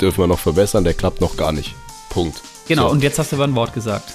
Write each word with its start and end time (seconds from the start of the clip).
dürfen 0.00 0.18
wir 0.18 0.26
noch 0.26 0.38
verbessern, 0.38 0.84
der 0.84 0.94
klappt 0.94 1.20
noch 1.20 1.36
gar 1.36 1.52
nicht. 1.52 1.74
Punkt. 2.10 2.40
Genau, 2.66 2.86
So. 2.88 2.92
und 2.92 3.02
jetzt 3.02 3.18
hast 3.18 3.32
du 3.32 3.36
aber 3.36 3.44
ein 3.44 3.54
Wort 3.54 3.72
gesagt. 3.74 4.14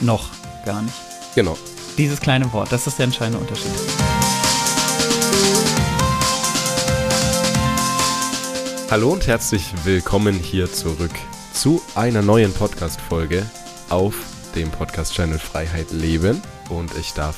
Noch 0.00 0.28
gar 0.64 0.82
nicht. 0.82 0.94
Genau. 1.34 1.56
Dieses 1.96 2.20
kleine 2.20 2.52
Wort, 2.52 2.70
das 2.70 2.86
ist 2.86 2.98
der 2.98 3.04
entscheidende 3.04 3.38
Unterschied. 3.40 3.70
Hallo 8.90 9.10
und 9.12 9.26
herzlich 9.26 9.62
willkommen 9.84 10.34
hier 10.34 10.72
zurück 10.72 11.10
zu 11.52 11.82
einer 11.94 12.22
neuen 12.22 12.52
Podcast-Folge 12.52 13.44
auf 13.90 14.14
dem 14.54 14.70
Podcast-Channel 14.70 15.38
Freiheit 15.38 15.90
Leben. 15.90 16.40
Und 16.70 16.96
ich 16.98 17.12
darf 17.12 17.36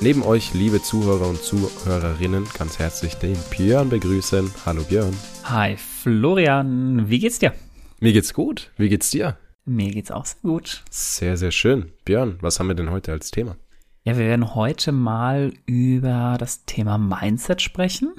neben 0.00 0.22
euch, 0.22 0.54
liebe 0.54 0.82
Zuhörer 0.82 1.28
und 1.28 1.42
Zuhörerinnen, 1.42 2.46
ganz 2.58 2.78
herzlich 2.78 3.14
den 3.14 3.36
Björn 3.50 3.88
begrüßen. 3.88 4.50
Hallo 4.64 4.82
Björn. 4.82 5.16
Hi, 5.44 5.76
Florian, 5.76 7.08
wie 7.08 7.18
geht's 7.18 7.38
dir? 7.38 7.52
Mir 8.00 8.12
geht's 8.12 8.32
gut. 8.32 8.70
Wie 8.76 8.88
geht's 8.88 9.10
dir? 9.10 9.36
Mir 9.64 9.90
geht's 9.90 10.10
auch 10.10 10.24
sehr 10.24 10.40
gut. 10.42 10.82
Sehr, 10.90 11.36
sehr 11.36 11.50
schön. 11.50 11.92
Björn, 12.04 12.38
was 12.40 12.58
haben 12.58 12.68
wir 12.68 12.74
denn 12.74 12.90
heute 12.90 13.12
als 13.12 13.30
Thema? 13.30 13.56
Ja, 14.04 14.16
wir 14.16 14.24
werden 14.26 14.54
heute 14.54 14.92
mal 14.92 15.52
über 15.66 16.36
das 16.38 16.64
Thema 16.64 16.96
Mindset 16.96 17.60
sprechen 17.60 18.14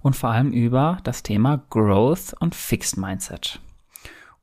und 0.00 0.16
vor 0.16 0.30
allem 0.30 0.52
über 0.52 0.98
das 1.04 1.22
Thema 1.22 1.62
Growth 1.68 2.34
und 2.40 2.54
Fixed 2.54 2.96
Mindset. 2.96 3.60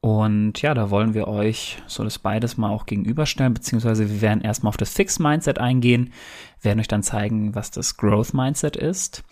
Und 0.06 0.62
ja, 0.62 0.76
da 0.76 0.92
wollen 0.92 1.16
wir 1.16 1.28
euch 1.28 1.82
so 1.88 2.04
das 2.04 2.20
beides 2.20 2.58
mal 2.58 2.70
auch 2.70 2.86
gegenüberstellen, 2.86 3.56
beziehungsweise 3.56 4.08
wir 4.08 4.22
werden 4.22 4.42
erstmal 4.42 4.70
auf 4.70 4.78
das 4.78 4.94
Fixed 4.94 5.20
Mindset 5.20 5.58
eingehen, 5.58 6.14
werden 6.62 6.80
euch 6.80 6.88
dann 6.88 7.02
zeigen, 7.02 7.56
was 7.56 7.72
das 7.72 7.98
Growth 7.98 8.32
Mindset 8.32 8.76
ist 8.76 9.24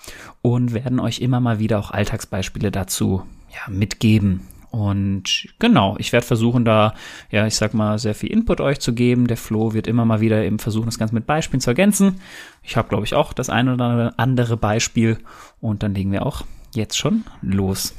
und 0.41 0.73
werden 0.73 0.99
euch 0.99 1.19
immer 1.19 1.39
mal 1.39 1.59
wieder 1.59 1.77
auch 1.77 1.91
Alltagsbeispiele 1.91 2.71
dazu 2.71 3.21
ja, 3.51 3.71
mitgeben. 3.71 4.47
Und 4.71 5.47
genau, 5.59 5.95
ich 5.99 6.11
werde 6.11 6.25
versuchen, 6.25 6.65
da, 6.65 6.95
ja, 7.29 7.45
ich 7.45 7.53
sag 7.53 7.75
mal, 7.75 7.99
sehr 7.99 8.15
viel 8.15 8.31
Input 8.31 8.59
euch 8.59 8.79
zu 8.79 8.95
geben. 8.95 9.27
Der 9.27 9.37
Flo 9.37 9.75
wird 9.75 9.85
immer 9.85 10.05
mal 10.05 10.21
wieder 10.21 10.43
eben 10.43 10.57
versuchen, 10.57 10.87
das 10.87 10.97
Ganze 10.97 11.13
mit 11.13 11.27
Beispielen 11.27 11.61
zu 11.61 11.69
ergänzen. 11.69 12.19
Ich 12.63 12.77
habe, 12.77 12.89
glaube 12.89 13.05
ich, 13.05 13.13
auch 13.13 13.33
das 13.33 13.51
eine 13.51 13.75
oder 13.75 14.15
andere 14.17 14.57
Beispiel. 14.57 15.19
Und 15.61 15.83
dann 15.83 15.93
legen 15.93 16.11
wir 16.11 16.25
auch 16.25 16.41
jetzt 16.73 16.97
schon 16.97 17.25
los. 17.43 17.93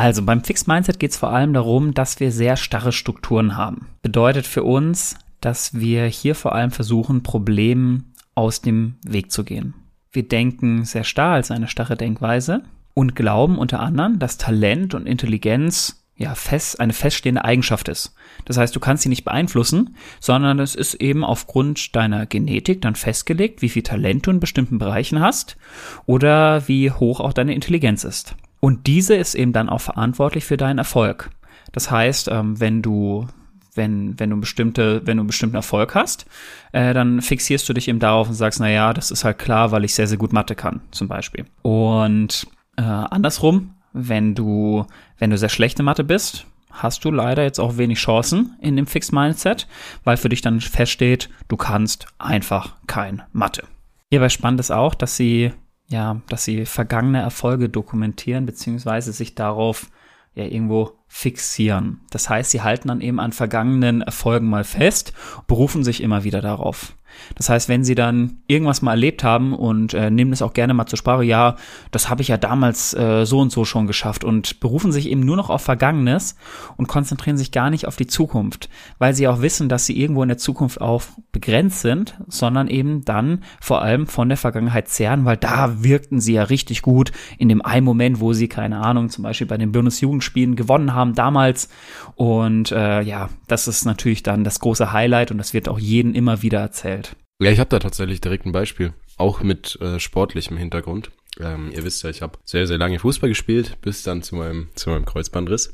Also 0.00 0.22
beim 0.22 0.42
Fixed 0.42 0.66
Mindset 0.66 0.98
geht 0.98 1.10
es 1.10 1.18
vor 1.18 1.30
allem 1.30 1.52
darum, 1.52 1.92
dass 1.92 2.20
wir 2.20 2.32
sehr 2.32 2.56
starre 2.56 2.90
Strukturen 2.90 3.58
haben. 3.58 3.88
Bedeutet 4.00 4.46
für 4.46 4.62
uns, 4.62 5.14
dass 5.42 5.78
wir 5.78 6.06
hier 6.06 6.34
vor 6.34 6.54
allem 6.54 6.70
versuchen, 6.70 7.22
Problemen 7.22 8.14
aus 8.34 8.62
dem 8.62 8.94
Weg 9.06 9.30
zu 9.30 9.44
gehen. 9.44 9.74
Wir 10.10 10.26
denken 10.26 10.86
sehr 10.86 11.04
starr 11.04 11.34
als 11.34 11.50
eine 11.50 11.68
starre 11.68 11.98
Denkweise 11.98 12.62
und 12.94 13.14
glauben 13.14 13.58
unter 13.58 13.80
anderem, 13.80 14.18
dass 14.18 14.38
Talent 14.38 14.94
und 14.94 15.04
Intelligenz 15.04 16.02
ja 16.16 16.34
fest, 16.34 16.80
eine 16.80 16.94
feststehende 16.94 17.44
Eigenschaft 17.44 17.88
ist. 17.88 18.14
Das 18.46 18.56
heißt, 18.56 18.74
du 18.74 18.80
kannst 18.80 19.02
sie 19.02 19.10
nicht 19.10 19.26
beeinflussen, 19.26 19.96
sondern 20.18 20.60
es 20.60 20.76
ist 20.76 20.94
eben 20.94 21.24
aufgrund 21.24 21.94
deiner 21.94 22.24
Genetik 22.24 22.80
dann 22.80 22.94
festgelegt, 22.94 23.60
wie 23.60 23.68
viel 23.68 23.82
Talent 23.82 24.26
du 24.26 24.30
in 24.30 24.40
bestimmten 24.40 24.78
Bereichen 24.78 25.20
hast 25.20 25.58
oder 26.06 26.66
wie 26.68 26.90
hoch 26.90 27.20
auch 27.20 27.34
deine 27.34 27.54
Intelligenz 27.54 28.04
ist. 28.04 28.34
Und 28.60 28.86
diese 28.86 29.14
ist 29.14 29.34
eben 29.34 29.52
dann 29.52 29.68
auch 29.68 29.80
verantwortlich 29.80 30.44
für 30.44 30.56
deinen 30.56 30.78
Erfolg. 30.78 31.30
Das 31.72 31.90
heißt, 31.90 32.28
ähm, 32.28 32.60
wenn 32.60 32.82
du 32.82 33.26
wenn, 33.74 34.18
wenn 34.18 34.30
du 34.30 34.40
bestimmte, 34.40 35.06
wenn 35.06 35.16
du 35.16 35.22
einen 35.22 35.28
bestimmten 35.28 35.56
Erfolg 35.56 35.94
hast, 35.94 36.26
äh, 36.72 36.92
dann 36.92 37.22
fixierst 37.22 37.68
du 37.68 37.72
dich 37.72 37.88
eben 37.88 38.00
darauf 38.00 38.28
und 38.28 38.34
sagst, 38.34 38.60
na 38.60 38.68
ja, 38.68 38.92
das 38.92 39.10
ist 39.10 39.24
halt 39.24 39.38
klar, 39.38 39.70
weil 39.70 39.84
ich 39.84 39.94
sehr, 39.94 40.08
sehr 40.08 40.18
gut 40.18 40.32
Mathe 40.32 40.54
kann, 40.54 40.80
zum 40.90 41.08
Beispiel. 41.08 41.46
Und 41.62 42.46
äh, 42.76 42.82
andersrum, 42.82 43.74
wenn 43.92 44.34
du, 44.34 44.86
wenn 45.18 45.30
du 45.30 45.38
sehr 45.38 45.48
schlechte 45.48 45.82
Mathe 45.82 46.04
bist, 46.04 46.46
hast 46.70 47.04
du 47.04 47.10
leider 47.10 47.42
jetzt 47.42 47.58
auch 47.58 47.76
wenig 47.76 47.98
Chancen 47.98 48.56
in 48.60 48.76
dem 48.76 48.86
Fixed 48.86 49.12
Mindset, 49.12 49.66
weil 50.04 50.16
für 50.16 50.28
dich 50.28 50.40
dann 50.40 50.60
feststeht, 50.60 51.28
du 51.48 51.56
kannst 51.56 52.06
einfach 52.18 52.76
kein 52.86 53.22
Mathe. 53.32 53.64
Hierbei 54.10 54.28
spannend 54.28 54.60
ist 54.60 54.70
auch, 54.70 54.94
dass 54.94 55.16
sie, 55.16 55.52
ja, 55.90 56.20
dass 56.28 56.44
sie 56.44 56.64
vergangene 56.66 57.20
Erfolge 57.20 57.68
dokumentieren, 57.68 58.46
beziehungsweise 58.46 59.12
sich 59.12 59.34
darauf 59.34 59.90
ja 60.34 60.44
irgendwo 60.44 60.92
fixieren. 61.08 62.00
Das 62.10 62.30
heißt, 62.30 62.52
sie 62.52 62.62
halten 62.62 62.88
dann 62.88 63.00
eben 63.00 63.18
an 63.18 63.32
vergangenen 63.32 64.00
Erfolgen 64.00 64.48
mal 64.48 64.64
fest, 64.64 65.12
berufen 65.48 65.82
sich 65.82 66.02
immer 66.02 66.22
wieder 66.22 66.40
darauf. 66.40 66.94
Das 67.34 67.48
heißt, 67.48 67.68
wenn 67.68 67.84
sie 67.84 67.94
dann 67.94 68.38
irgendwas 68.46 68.82
mal 68.82 68.92
erlebt 68.92 69.24
haben 69.24 69.54
und 69.54 69.94
äh, 69.94 70.10
nehmen 70.10 70.30
das 70.30 70.42
auch 70.42 70.52
gerne 70.52 70.74
mal 70.74 70.86
zur 70.86 70.98
Sprache, 70.98 71.24
ja, 71.24 71.56
das 71.90 72.08
habe 72.10 72.22
ich 72.22 72.28
ja 72.28 72.36
damals 72.36 72.94
äh, 72.94 73.24
so 73.24 73.40
und 73.40 73.52
so 73.52 73.64
schon 73.64 73.86
geschafft 73.86 74.24
und 74.24 74.60
berufen 74.60 74.92
sich 74.92 75.08
eben 75.08 75.20
nur 75.20 75.36
noch 75.36 75.50
auf 75.50 75.62
Vergangenes 75.62 76.36
und 76.76 76.88
konzentrieren 76.88 77.36
sich 77.36 77.52
gar 77.52 77.70
nicht 77.70 77.86
auf 77.86 77.96
die 77.96 78.06
Zukunft, 78.06 78.68
weil 78.98 79.14
sie 79.14 79.28
auch 79.28 79.42
wissen, 79.42 79.68
dass 79.68 79.86
sie 79.86 80.00
irgendwo 80.00 80.22
in 80.22 80.28
der 80.28 80.38
Zukunft 80.38 80.80
auch 80.80 81.02
begrenzt 81.32 81.80
sind, 81.80 82.14
sondern 82.28 82.68
eben 82.68 83.04
dann 83.04 83.42
vor 83.60 83.82
allem 83.82 84.06
von 84.06 84.28
der 84.28 84.38
Vergangenheit 84.38 84.88
zehren, 84.88 85.24
weil 85.24 85.36
da 85.36 85.82
wirkten 85.82 86.20
sie 86.20 86.34
ja 86.34 86.44
richtig 86.44 86.82
gut 86.82 87.12
in 87.38 87.48
dem 87.48 87.64
einen 87.64 87.84
Moment, 87.84 88.20
wo 88.20 88.32
sie, 88.32 88.48
keine 88.48 88.78
Ahnung, 88.78 89.10
zum 89.10 89.24
Beispiel 89.24 89.46
bei 89.46 89.56
den 89.56 89.72
Bundesjugendspielen 89.72 90.56
gewonnen 90.56 90.94
haben 90.94 91.14
damals 91.14 91.68
und 92.16 92.72
äh, 92.72 93.02
ja, 93.02 93.28
das 93.46 93.68
ist 93.68 93.84
natürlich 93.84 94.22
dann 94.22 94.44
das 94.44 94.60
große 94.60 94.92
Highlight 94.92 95.30
und 95.30 95.38
das 95.38 95.54
wird 95.54 95.68
auch 95.68 95.78
jeden 95.78 96.14
immer 96.14 96.42
wieder 96.42 96.60
erzählt. 96.60 97.09
Ja, 97.40 97.50
ich 97.50 97.58
habe 97.58 97.70
da 97.70 97.78
tatsächlich 97.78 98.20
direkt 98.20 98.44
ein 98.44 98.52
Beispiel, 98.52 98.92
auch 99.16 99.42
mit 99.42 99.80
äh, 99.80 99.98
sportlichem 99.98 100.58
Hintergrund. 100.58 101.10
Ähm, 101.40 101.72
ihr 101.72 101.84
wisst 101.84 102.02
ja, 102.02 102.10
ich 102.10 102.20
habe 102.20 102.38
sehr, 102.44 102.66
sehr 102.66 102.76
lange 102.76 102.98
Fußball 102.98 103.30
gespielt, 103.30 103.80
bis 103.80 104.02
dann 104.02 104.22
zu 104.22 104.36
meinem, 104.36 104.68
zu 104.74 104.90
meinem 104.90 105.06
Kreuzbandriss. 105.06 105.72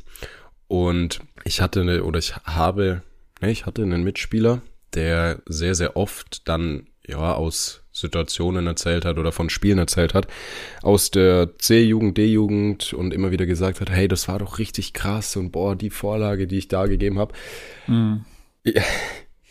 Und 0.69 1.21
ich 1.44 1.60
hatte 1.60 1.81
eine, 1.81 2.04
oder 2.04 2.21
ich 2.21 2.37
habe, 2.37 3.03
ne, 3.41 3.50
ich 3.50 3.66
hatte 3.66 3.82
einen 3.82 4.04
Mitspieler, 4.04 4.62
der 4.94 5.43
sehr, 5.47 5.75
sehr 5.75 5.97
oft 5.97 6.49
dann, 6.49 6.87
ja, 7.04 7.34
aus 7.34 7.83
Situationen 7.91 8.66
erzählt 8.66 9.04
hat 9.04 9.19
oder 9.19 9.33
von 9.33 9.50
Spielen 9.50 9.78
erzählt 9.78 10.15
hat, 10.15 10.28
aus 10.83 11.10
der 11.10 11.59
C-Jugend, 11.59 12.16
D-Jugend 12.16 12.93
und 12.93 13.12
immer 13.12 13.33
wieder 13.33 13.47
gesagt 13.47 13.81
hat, 13.81 13.91
hey, 13.91 14.06
das 14.06 14.28
war 14.28 14.38
doch 14.38 14.59
richtig 14.59 14.93
krass 14.93 15.34
und 15.34 15.50
boah, 15.50 15.75
die 15.75 15.91
Vorlage, 15.91 16.47
die 16.47 16.59
ich 16.59 16.69
da 16.69 16.87
gegeben 16.87 17.19
habe. 17.19 17.34
Mhm. 17.88 18.25
Ja, 18.65 18.83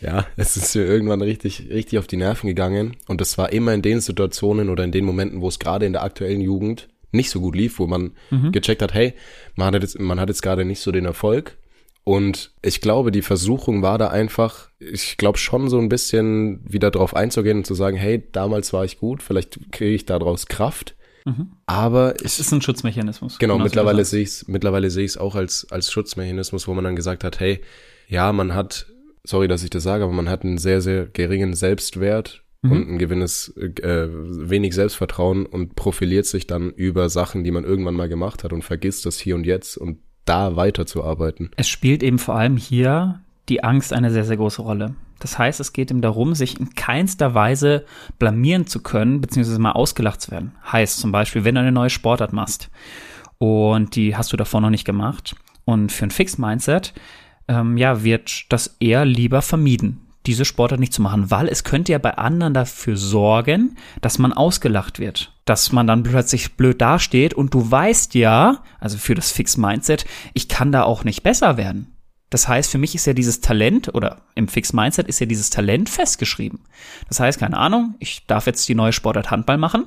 ja, 0.01 0.25
es 0.35 0.57
ist 0.57 0.75
mir 0.75 0.85
irgendwann 0.85 1.21
richtig, 1.21 1.67
richtig 1.69 1.99
auf 1.99 2.07
die 2.07 2.17
Nerven 2.17 2.47
gegangen. 2.47 2.97
Und 3.07 3.21
das 3.21 3.37
war 3.37 3.51
immer 3.53 3.73
in 3.73 3.81
den 3.81 4.01
Situationen 4.01 4.69
oder 4.69 4.83
in 4.83 4.91
den 4.91 5.05
Momenten, 5.05 5.41
wo 5.41 5.47
es 5.47 5.59
gerade 5.59 5.85
in 5.85 5.93
der 5.93 6.03
aktuellen 6.03 6.41
Jugend 6.41 6.87
nicht 7.11 7.29
so 7.29 7.39
gut 7.39 7.55
lief, 7.55 7.79
wo 7.79 7.87
man 7.87 8.11
Mhm. 8.29 8.51
gecheckt 8.51 8.81
hat, 8.81 8.93
hey, 8.93 9.13
man 9.55 9.73
hat 9.73 9.81
jetzt, 9.83 9.99
man 9.99 10.19
hat 10.19 10.27
jetzt 10.29 10.41
gerade 10.41 10.65
nicht 10.65 10.81
so 10.81 10.91
den 10.91 11.05
Erfolg. 11.05 11.57
Und 12.03 12.51
ich 12.61 12.81
glaube, 12.81 13.11
die 13.11 13.23
Versuchung 13.23 13.81
war 13.81 13.97
da 13.97 14.09
einfach, 14.09 14.69
ich 14.79 15.17
glaube 15.17 15.39
schon 15.39 15.69
so 15.69 15.79
ein 15.79 15.89
bisschen 15.89 16.59
wieder 16.71 16.91
drauf 16.91 17.15
einzugehen 17.15 17.57
und 17.59 17.65
zu 17.65 17.73
sagen, 17.73 17.97
hey, 17.97 18.21
damals 18.31 18.73
war 18.73 18.85
ich 18.85 18.99
gut, 18.99 19.23
vielleicht 19.23 19.71
kriege 19.71 19.95
ich 19.95 20.05
daraus 20.05 20.45
Kraft. 20.45 20.95
Mhm. 21.23 21.53
Aber 21.65 22.13
Es 22.23 22.37
ist 22.39 22.51
ein 22.51 22.61
Schutzmechanismus. 22.61 23.39
Genau, 23.39 23.57
du 23.57 23.63
mittlerweile 23.63 24.05
sehe 24.05 24.21
ich 24.21 24.29
es 24.29 24.47
mittlerweile 24.47 24.91
sehe 24.91 25.05
ich 25.05 25.11
es 25.11 25.17
auch 25.17 25.33
als 25.33 25.65
als 25.71 25.91
Schutzmechanismus, 25.91 26.67
wo 26.67 26.75
man 26.75 26.83
dann 26.83 26.95
gesagt 26.95 27.23
hat, 27.23 27.39
hey, 27.39 27.61
ja, 28.07 28.31
man 28.31 28.53
hat, 28.53 28.85
sorry, 29.25 29.47
dass 29.47 29.63
ich 29.63 29.69
das 29.69 29.83
sage, 29.83 30.03
aber 30.03 30.13
man 30.13 30.29
hat 30.29 30.43
einen 30.43 30.57
sehr 30.57 30.81
sehr 30.81 31.05
geringen 31.05 31.53
Selbstwert 31.53 32.43
Mhm. 32.65 32.71
und 32.71 32.89
ein 32.89 32.97
gewisses 32.97 33.55
äh, 33.57 34.07
wenig 34.09 34.73
Selbstvertrauen 34.75 35.45
und 35.45 35.75
profiliert 35.75 36.25
sich 36.25 36.47
dann 36.47 36.71
über 36.71 37.09
Sachen, 37.09 37.43
die 37.43 37.51
man 37.51 37.63
irgendwann 37.63 37.95
mal 37.95 38.09
gemacht 38.09 38.43
hat 38.43 38.53
und 38.53 38.63
vergisst 38.63 39.05
das 39.05 39.19
hier 39.19 39.35
und 39.35 39.45
jetzt 39.45 39.77
und 39.77 39.99
da 40.25 40.55
weiterzuarbeiten. 40.55 41.51
Es 41.55 41.67
spielt 41.67 42.01
eben 42.01 42.17
vor 42.17 42.35
allem 42.35 42.57
hier 42.57 43.21
die 43.49 43.63
Angst 43.63 43.93
eine 43.93 44.11
sehr, 44.11 44.25
sehr 44.25 44.37
große 44.37 44.61
Rolle. 44.61 44.95
Das 45.19 45.37
heißt, 45.37 45.59
es 45.59 45.71
geht 45.71 45.91
ihm 45.91 46.01
darum, 46.01 46.33
sich 46.33 46.59
in 46.59 46.73
keinster 46.75 47.35
Weise 47.35 47.85
blamieren 48.19 48.67
zu 48.67 48.81
können, 48.81 49.21
beziehungsweise 49.21 49.59
mal 49.59 49.71
ausgelacht 49.73 50.21
zu 50.21 50.31
werden. 50.31 50.53
Heißt 50.71 50.99
zum 50.99 51.11
Beispiel, 51.11 51.43
wenn 51.43 51.55
du 51.55 51.61
eine 51.61 51.71
neue 51.71 51.89
Sportart 51.91 52.33
machst 52.33 52.69
und 53.37 53.95
die 53.95 54.15
hast 54.15 54.33
du 54.33 54.37
davor 54.37 54.61
noch 54.61 54.71
nicht 54.71 54.85
gemacht 54.85 55.35
und 55.63 55.91
für 55.91 56.05
ein 56.05 56.11
Fixed 56.11 56.39
Mindset, 56.39 56.93
ähm, 57.47 57.77
ja, 57.77 58.03
wird 58.03 58.45
das 58.49 58.77
eher 58.79 59.05
lieber 59.05 59.41
vermieden, 59.41 60.07
diese 60.25 60.45
Sportart 60.45 60.79
nicht 60.79 60.93
zu 60.93 61.01
machen, 61.01 61.31
weil 61.31 61.47
es 61.47 61.63
könnte 61.63 61.91
ja 61.91 61.97
bei 61.97 62.17
anderen 62.17 62.53
dafür 62.53 62.97
sorgen, 62.97 63.77
dass 64.01 64.17
man 64.17 64.33
ausgelacht 64.33 64.99
wird, 64.99 65.33
dass 65.45 65.71
man 65.71 65.87
dann 65.87 66.03
plötzlich 66.03 66.55
blöd 66.55 66.81
dasteht 66.81 67.33
und 67.33 67.53
du 67.53 67.69
weißt 67.69 68.15
ja, 68.15 68.63
also 68.79 68.97
für 68.97 69.15
das 69.15 69.31
Fixed 69.31 69.57
Mindset, 69.57 70.05
ich 70.33 70.49
kann 70.49 70.71
da 70.71 70.83
auch 70.83 71.03
nicht 71.03 71.23
besser 71.23 71.57
werden. 71.57 71.91
Das 72.31 72.47
heißt, 72.47 72.71
für 72.71 72.79
mich 72.79 72.95
ist 72.95 73.05
ja 73.05 73.13
dieses 73.13 73.39
Talent 73.39 73.93
oder 73.93 74.23
im 74.33 74.47
Fixed 74.47 74.73
Mindset 74.73 75.07
ist 75.07 75.19
ja 75.19 75.27
dieses 75.27 75.51
Talent 75.51 75.89
festgeschrieben. 75.89 76.61
Das 77.07 77.19
heißt, 77.19 77.39
keine 77.39 77.57
Ahnung, 77.57 77.95
ich 77.99 78.25
darf 78.25 78.47
jetzt 78.47 78.67
die 78.67 78.75
neue 78.75 78.93
Sportart 78.93 79.29
Handball 79.29 79.57
machen 79.57 79.85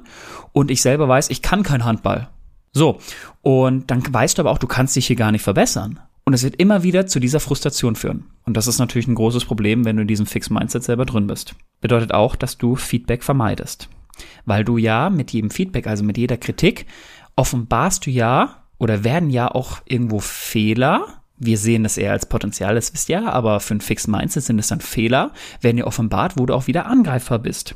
und 0.52 0.70
ich 0.70 0.80
selber 0.80 1.08
weiß, 1.08 1.30
ich 1.30 1.42
kann 1.42 1.64
kein 1.64 1.84
Handball. 1.84 2.28
So, 2.72 3.00
und 3.42 3.90
dann 3.90 4.02
weißt 4.08 4.38
du 4.38 4.42
aber 4.42 4.50
auch, 4.50 4.58
du 4.58 4.68
kannst 4.68 4.94
dich 4.94 5.08
hier 5.08 5.16
gar 5.16 5.32
nicht 5.32 5.42
verbessern. 5.42 6.00
Und 6.28 6.34
es 6.34 6.44
wird 6.44 6.56
immer 6.56 6.82
wieder 6.82 7.06
zu 7.06 7.20
dieser 7.20 7.40
Frustration 7.40 7.96
führen. 7.96 8.26
Und 8.44 8.58
das 8.58 8.66
ist 8.66 8.78
natürlich 8.78 9.08
ein 9.08 9.14
großes 9.14 9.46
Problem, 9.46 9.86
wenn 9.86 9.96
du 9.96 10.02
in 10.02 10.08
diesem 10.08 10.26
Fixed 10.26 10.50
Mindset 10.50 10.82
selber 10.84 11.06
drin 11.06 11.26
bist. 11.26 11.54
Bedeutet 11.80 12.12
auch, 12.12 12.36
dass 12.36 12.58
du 12.58 12.76
Feedback 12.76 13.24
vermeidest. 13.24 13.88
Weil 14.44 14.62
du 14.62 14.76
ja 14.76 15.08
mit 15.08 15.30
jedem 15.30 15.48
Feedback, 15.48 15.86
also 15.86 16.04
mit 16.04 16.18
jeder 16.18 16.36
Kritik, 16.36 16.84
offenbarst 17.34 18.04
du 18.04 18.10
ja 18.10 18.64
oder 18.76 19.04
werden 19.04 19.30
ja 19.30 19.50
auch 19.50 19.78
irgendwo 19.86 20.18
Fehler, 20.18 21.22
wir 21.38 21.56
sehen 21.56 21.82
das 21.82 21.96
eher 21.96 22.12
als 22.12 22.26
Potenzial, 22.26 22.74
das 22.74 22.92
wisst 22.92 23.08
ihr 23.08 23.22
ja, 23.22 23.30
aber 23.30 23.58
für 23.60 23.76
ein 23.76 23.80
Fixed 23.80 24.08
Mindset 24.08 24.42
sind 24.42 24.58
es 24.58 24.66
dann 24.68 24.82
Fehler, 24.82 25.32
werden 25.62 25.78
dir 25.78 25.86
offenbart, 25.86 26.38
wo 26.38 26.44
du 26.44 26.52
auch 26.52 26.66
wieder 26.66 26.84
Angreifer 26.84 27.38
bist. 27.38 27.74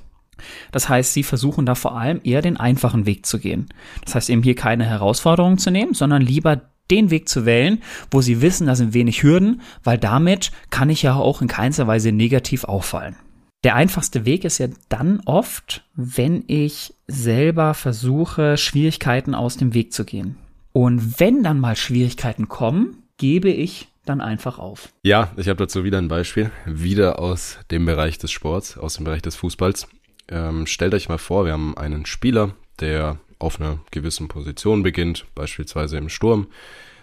Das 0.72 0.90
heißt, 0.90 1.14
sie 1.14 1.22
versuchen 1.22 1.64
da 1.64 1.74
vor 1.74 1.96
allem 1.96 2.20
eher 2.22 2.42
den 2.42 2.58
einfachen 2.58 3.06
Weg 3.06 3.24
zu 3.24 3.38
gehen. 3.38 3.68
Das 4.04 4.14
heißt 4.14 4.28
eben 4.28 4.42
hier 4.42 4.56
keine 4.56 4.84
Herausforderungen 4.84 5.56
zu 5.56 5.70
nehmen, 5.70 5.94
sondern 5.94 6.20
lieber 6.20 6.60
den 6.90 7.10
Weg 7.10 7.28
zu 7.28 7.46
wählen, 7.46 7.82
wo 8.10 8.20
sie 8.20 8.42
wissen, 8.42 8.66
da 8.66 8.74
sind 8.74 8.94
wenig 8.94 9.22
Hürden, 9.22 9.62
weil 9.82 9.98
damit 9.98 10.52
kann 10.70 10.90
ich 10.90 11.02
ja 11.02 11.14
auch 11.14 11.42
in 11.42 11.48
keinster 11.48 11.86
Weise 11.86 12.12
negativ 12.12 12.64
auffallen. 12.64 13.16
Der 13.64 13.76
einfachste 13.76 14.24
Weg 14.24 14.44
ist 14.44 14.58
ja 14.58 14.66
dann 14.88 15.20
oft, 15.24 15.84
wenn 15.94 16.42
ich 16.48 16.94
selber 17.06 17.74
versuche, 17.74 18.56
Schwierigkeiten 18.56 19.34
aus 19.34 19.56
dem 19.56 19.72
Weg 19.72 19.92
zu 19.92 20.04
gehen. 20.04 20.36
Und 20.72 21.20
wenn 21.20 21.44
dann 21.44 21.60
mal 21.60 21.76
Schwierigkeiten 21.76 22.48
kommen, 22.48 23.04
gebe 23.18 23.50
ich 23.50 23.88
dann 24.04 24.20
einfach 24.20 24.58
auf. 24.58 24.88
Ja, 25.04 25.30
ich 25.36 25.48
habe 25.48 25.58
dazu 25.58 25.84
wieder 25.84 25.98
ein 25.98 26.08
Beispiel, 26.08 26.50
wieder 26.66 27.20
aus 27.20 27.58
dem 27.70 27.84
Bereich 27.84 28.18
des 28.18 28.32
Sports, 28.32 28.76
aus 28.76 28.94
dem 28.94 29.04
Bereich 29.04 29.22
des 29.22 29.36
Fußballs. 29.36 29.86
Ähm, 30.28 30.66
stellt 30.66 30.94
euch 30.94 31.08
mal 31.08 31.18
vor, 31.18 31.44
wir 31.44 31.52
haben 31.52 31.76
einen 31.76 32.04
Spieler, 32.04 32.54
der 32.80 33.18
auf 33.42 33.60
einer 33.60 33.80
gewissen 33.90 34.28
Position 34.28 34.82
beginnt, 34.82 35.26
beispielsweise 35.34 35.98
im 35.98 36.08
Sturm. 36.08 36.48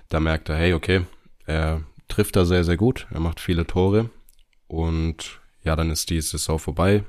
Da 0.10 0.20
merkt 0.20 0.50
er, 0.50 0.56
hey, 0.56 0.74
okay, 0.74 1.02
er 1.46 1.84
trifft 2.08 2.36
da 2.36 2.46
sehr, 2.46 2.64
sehr 2.64 2.78
gut, 2.78 3.08
er 3.12 3.20
macht 3.20 3.40
viele 3.40 3.68
Tore 3.68 4.10
und 4.68 5.40
ja, 5.64 5.76
dann 5.76 5.92
ist 5.92 6.10
die 6.10 6.22
Saison 6.22 6.58
vorbei, 6.58 7.04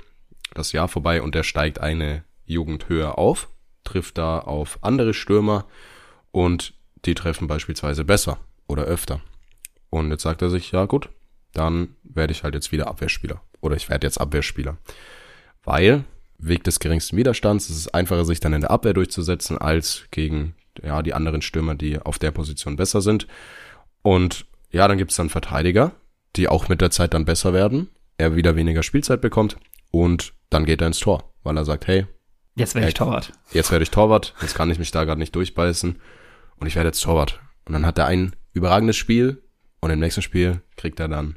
das 0.54 0.72
Jahr 0.72 0.88
vorbei 0.88 1.22
und 1.22 1.34
er 1.34 1.44
steigt 1.44 1.80
eine 1.80 2.24
Jugend 2.44 2.88
höher 2.88 3.18
auf, 3.18 3.48
trifft 3.84 4.18
da 4.18 4.38
auf 4.38 4.78
andere 4.82 5.14
Stürmer 5.14 5.66
und 6.32 6.74
die 7.04 7.14
treffen 7.14 7.46
beispielsweise 7.46 8.04
besser 8.04 8.38
oder 8.66 8.84
öfter. 8.84 9.20
Und 9.88 10.10
jetzt 10.10 10.22
sagt 10.22 10.42
er 10.42 10.50
sich, 10.50 10.72
ja 10.72 10.84
gut, 10.84 11.08
dann 11.52 11.96
werde 12.02 12.32
ich 12.32 12.44
halt 12.44 12.54
jetzt 12.54 12.72
wieder 12.72 12.88
Abwehrspieler 12.88 13.42
oder 13.60 13.76
ich 13.76 13.88
werde 13.88 14.06
jetzt 14.06 14.20
Abwehrspieler. 14.20 14.78
Weil 15.64 16.04
Weg 16.42 16.64
des 16.64 16.80
geringsten 16.80 17.16
Widerstands, 17.16 17.68
es 17.68 17.76
ist 17.76 17.94
einfacher, 17.94 18.24
sich 18.24 18.40
dann 18.40 18.52
in 18.52 18.62
der 18.62 18.70
Abwehr 18.70 18.94
durchzusetzen, 18.94 19.58
als 19.58 20.04
gegen 20.10 20.54
ja, 20.82 21.02
die 21.02 21.14
anderen 21.14 21.42
Stürmer, 21.42 21.74
die 21.74 21.98
auf 21.98 22.18
der 22.18 22.30
Position 22.30 22.76
besser 22.76 23.00
sind. 23.00 23.26
Und 24.02 24.46
ja, 24.70 24.88
dann 24.88 24.98
gibt 24.98 25.10
es 25.10 25.16
dann 25.16 25.28
Verteidiger, 25.28 25.92
die 26.36 26.48
auch 26.48 26.68
mit 26.68 26.80
der 26.80 26.90
Zeit 26.90 27.14
dann 27.14 27.24
besser 27.24 27.52
werden, 27.52 27.88
er 28.18 28.36
wieder 28.36 28.56
weniger 28.56 28.82
Spielzeit 28.82 29.20
bekommt 29.20 29.56
und 29.90 30.32
dann 30.48 30.64
geht 30.64 30.80
er 30.80 30.86
ins 30.86 31.00
Tor, 31.00 31.32
weil 31.42 31.56
er 31.56 31.64
sagt, 31.64 31.86
hey, 31.86 32.06
jetzt 32.54 32.74
werde 32.74 32.88
ich 32.88 32.94
Torwart. 32.94 33.32
Jetzt 33.52 33.70
werde 33.70 33.82
ich 33.82 33.90
Torwart, 33.90 34.34
jetzt 34.40 34.54
kann 34.54 34.70
ich 34.70 34.78
mich 34.78 34.90
da 34.90 35.04
gerade 35.04 35.18
nicht 35.18 35.34
durchbeißen 35.34 36.00
und 36.56 36.66
ich 36.66 36.76
werde 36.76 36.88
jetzt 36.88 37.02
Torwart. 37.02 37.40
Und 37.64 37.72
dann 37.72 37.86
hat 37.86 37.98
er 37.98 38.06
ein 38.06 38.34
überragendes 38.52 38.96
Spiel 38.96 39.42
und 39.80 39.90
im 39.90 39.98
nächsten 39.98 40.22
Spiel 40.22 40.62
kriegt 40.76 41.00
er 41.00 41.08
dann 41.08 41.36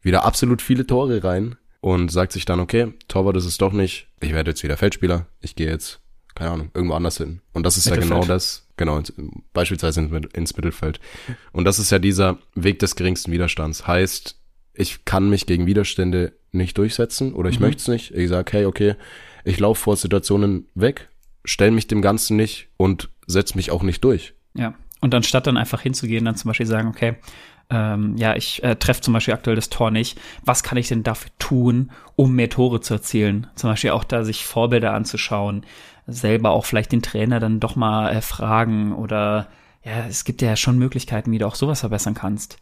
wieder 0.00 0.24
absolut 0.24 0.62
viele 0.62 0.86
Tore 0.86 1.22
rein 1.22 1.56
und 1.80 2.10
sagt 2.10 2.32
sich 2.32 2.44
dann, 2.44 2.60
okay, 2.60 2.92
Torwart 3.08 3.36
ist 3.36 3.44
es 3.44 3.58
doch 3.58 3.72
nicht, 3.72 4.08
ich 4.20 4.32
werde 4.32 4.50
jetzt 4.50 4.62
wieder 4.62 4.76
Feldspieler, 4.76 5.26
ich 5.40 5.54
gehe 5.54 5.68
jetzt, 5.68 6.00
keine 6.34 6.50
Ahnung, 6.50 6.70
irgendwo 6.74 6.94
anders 6.94 7.18
hin. 7.18 7.40
Und 7.52 7.64
das 7.64 7.76
ist 7.76 7.86
ja 7.86 7.96
genau 7.96 8.24
das, 8.24 8.66
genau, 8.76 9.00
beispielsweise 9.52 10.00
ins 10.32 10.56
Mittelfeld. 10.56 11.00
Und 11.52 11.64
das 11.64 11.78
ist 11.78 11.90
ja 11.90 11.98
dieser 11.98 12.38
Weg 12.54 12.78
des 12.78 12.96
geringsten 12.96 13.32
Widerstands. 13.32 13.86
Heißt, 13.86 14.36
ich 14.74 15.04
kann 15.04 15.28
mich 15.28 15.46
gegen 15.46 15.66
Widerstände 15.66 16.32
nicht 16.52 16.78
durchsetzen 16.78 17.34
oder 17.34 17.50
ich 17.50 17.58
mhm. 17.58 17.66
möchte 17.66 17.80
es 17.80 17.88
nicht. 17.88 18.10
Ich 18.12 18.28
sage, 18.28 18.52
hey, 18.52 18.64
okay, 18.64 18.94
ich 19.44 19.58
laufe 19.58 19.80
vor 19.80 19.96
Situationen 19.96 20.68
weg, 20.74 21.08
stelle 21.44 21.70
mich 21.72 21.86
dem 21.86 22.02
Ganzen 22.02 22.36
nicht 22.36 22.68
und 22.76 23.08
setze 23.26 23.56
mich 23.56 23.70
auch 23.70 23.82
nicht 23.82 24.02
durch. 24.04 24.34
Ja. 24.54 24.74
Und 25.00 25.14
anstatt 25.14 25.46
dann 25.46 25.56
einfach 25.56 25.80
hinzugehen, 25.80 26.24
dann 26.24 26.34
zum 26.34 26.48
Beispiel 26.48 26.66
sagen, 26.66 26.88
okay, 26.88 27.16
ähm, 27.70 28.16
ja, 28.16 28.34
ich 28.34 28.62
äh, 28.64 28.76
treffe 28.76 29.02
zum 29.02 29.14
Beispiel 29.14 29.34
aktuell 29.34 29.56
das 29.56 29.68
Tor 29.68 29.90
nicht. 29.90 30.18
Was 30.44 30.62
kann 30.62 30.78
ich 30.78 30.88
denn 30.88 31.02
dafür 31.02 31.30
tun, 31.38 31.90
um 32.16 32.34
mehr 32.34 32.48
Tore 32.48 32.80
zu 32.80 32.94
erzielen? 32.94 33.46
Zum 33.56 33.70
Beispiel 33.70 33.90
auch 33.90 34.04
da 34.04 34.24
sich 34.24 34.46
Vorbilder 34.46 34.94
anzuschauen, 34.94 35.64
selber 36.06 36.50
auch 36.50 36.64
vielleicht 36.64 36.92
den 36.92 37.02
Trainer 37.02 37.40
dann 37.40 37.60
doch 37.60 37.76
mal 37.76 38.10
äh, 38.10 38.22
fragen 38.22 38.94
oder 38.94 39.48
ja, 39.84 40.06
es 40.08 40.24
gibt 40.24 40.42
ja 40.42 40.56
schon 40.56 40.78
Möglichkeiten, 40.78 41.30
wie 41.30 41.38
du 41.38 41.46
auch 41.46 41.54
sowas 41.54 41.80
verbessern 41.80 42.14
kannst. 42.14 42.58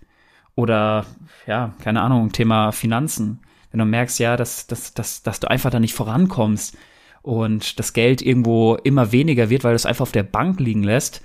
Oder 0.55 1.06
ja, 1.47 1.75
keine 1.82 2.03
Ahnung, 2.03 2.32
Thema 2.32 2.73
Finanzen. 2.73 3.41
Wenn 3.70 3.79
du 3.79 3.85
merkst, 3.85 4.19
ja, 4.19 4.37
dass, 4.37 4.67
dass, 4.67 4.94
dass, 4.94 5.23
dass 5.23 5.41
du 5.41 5.50
einfach 5.50 5.70
da 5.70 5.81
nicht 5.81 5.94
vorankommst 5.94 6.76
und 7.23 7.79
das 7.79 7.93
Geld 7.93 8.23
irgendwo 8.23 8.76
immer 8.76 9.12
weniger 9.12 9.50
wird, 9.50 9.64
weil 9.64 9.73
du 9.73 9.76
es 9.76 9.87
einfach 9.87 10.03
auf 10.03 10.12
der 10.12 10.23
Bank 10.23 10.61
liegen 10.61 10.82
lässt, 10.82 11.23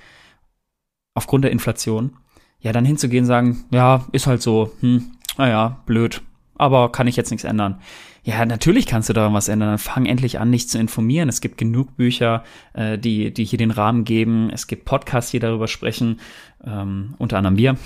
aufgrund 1.13 1.44
der 1.45 1.51
Inflation, 1.51 2.18
ja, 2.62 2.72
dann 2.72 2.86
hinzugehen 2.86 3.25
sagen, 3.25 3.66
ja, 3.72 4.06
ist 4.12 4.28
halt 4.28 4.42
so, 4.42 4.72
hm, 4.80 5.12
naja, 5.38 5.81
blöd, 5.86 6.22
aber 6.56 6.92
kann 6.92 7.08
ich 7.08 7.16
jetzt 7.16 7.31
nichts 7.31 7.44
ändern. 7.44 7.80
Ja, 8.24 8.46
natürlich 8.46 8.86
kannst 8.86 9.10
du 9.10 9.13
daran 9.13 9.34
was 9.34 9.48
ändern. 9.48 9.69
Dann 9.69 9.78
fang 9.80 10.06
endlich 10.06 10.40
an, 10.40 10.52
dich 10.52 10.69
zu 10.69 10.78
informieren. 10.78 11.28
Es 11.28 11.42
gibt 11.42 11.58
genug 11.58 11.98
Bücher, 11.98 12.44
äh, 12.74 13.00
die, 13.00 13.34
die 13.34 13.46
hier 13.46 13.58
den 13.58 13.72
Rahmen 13.72 14.04
geben. 14.04 14.52
Es 14.54 14.68
gibt 14.68 14.86
Podcasts, 14.86 15.31
die 15.31 15.40
darüber 15.40 15.68
sprechen, 15.68 16.19
ähm, 16.63 17.16
unter 17.18 17.38
anderem 17.38 17.58
wir. 17.58 17.78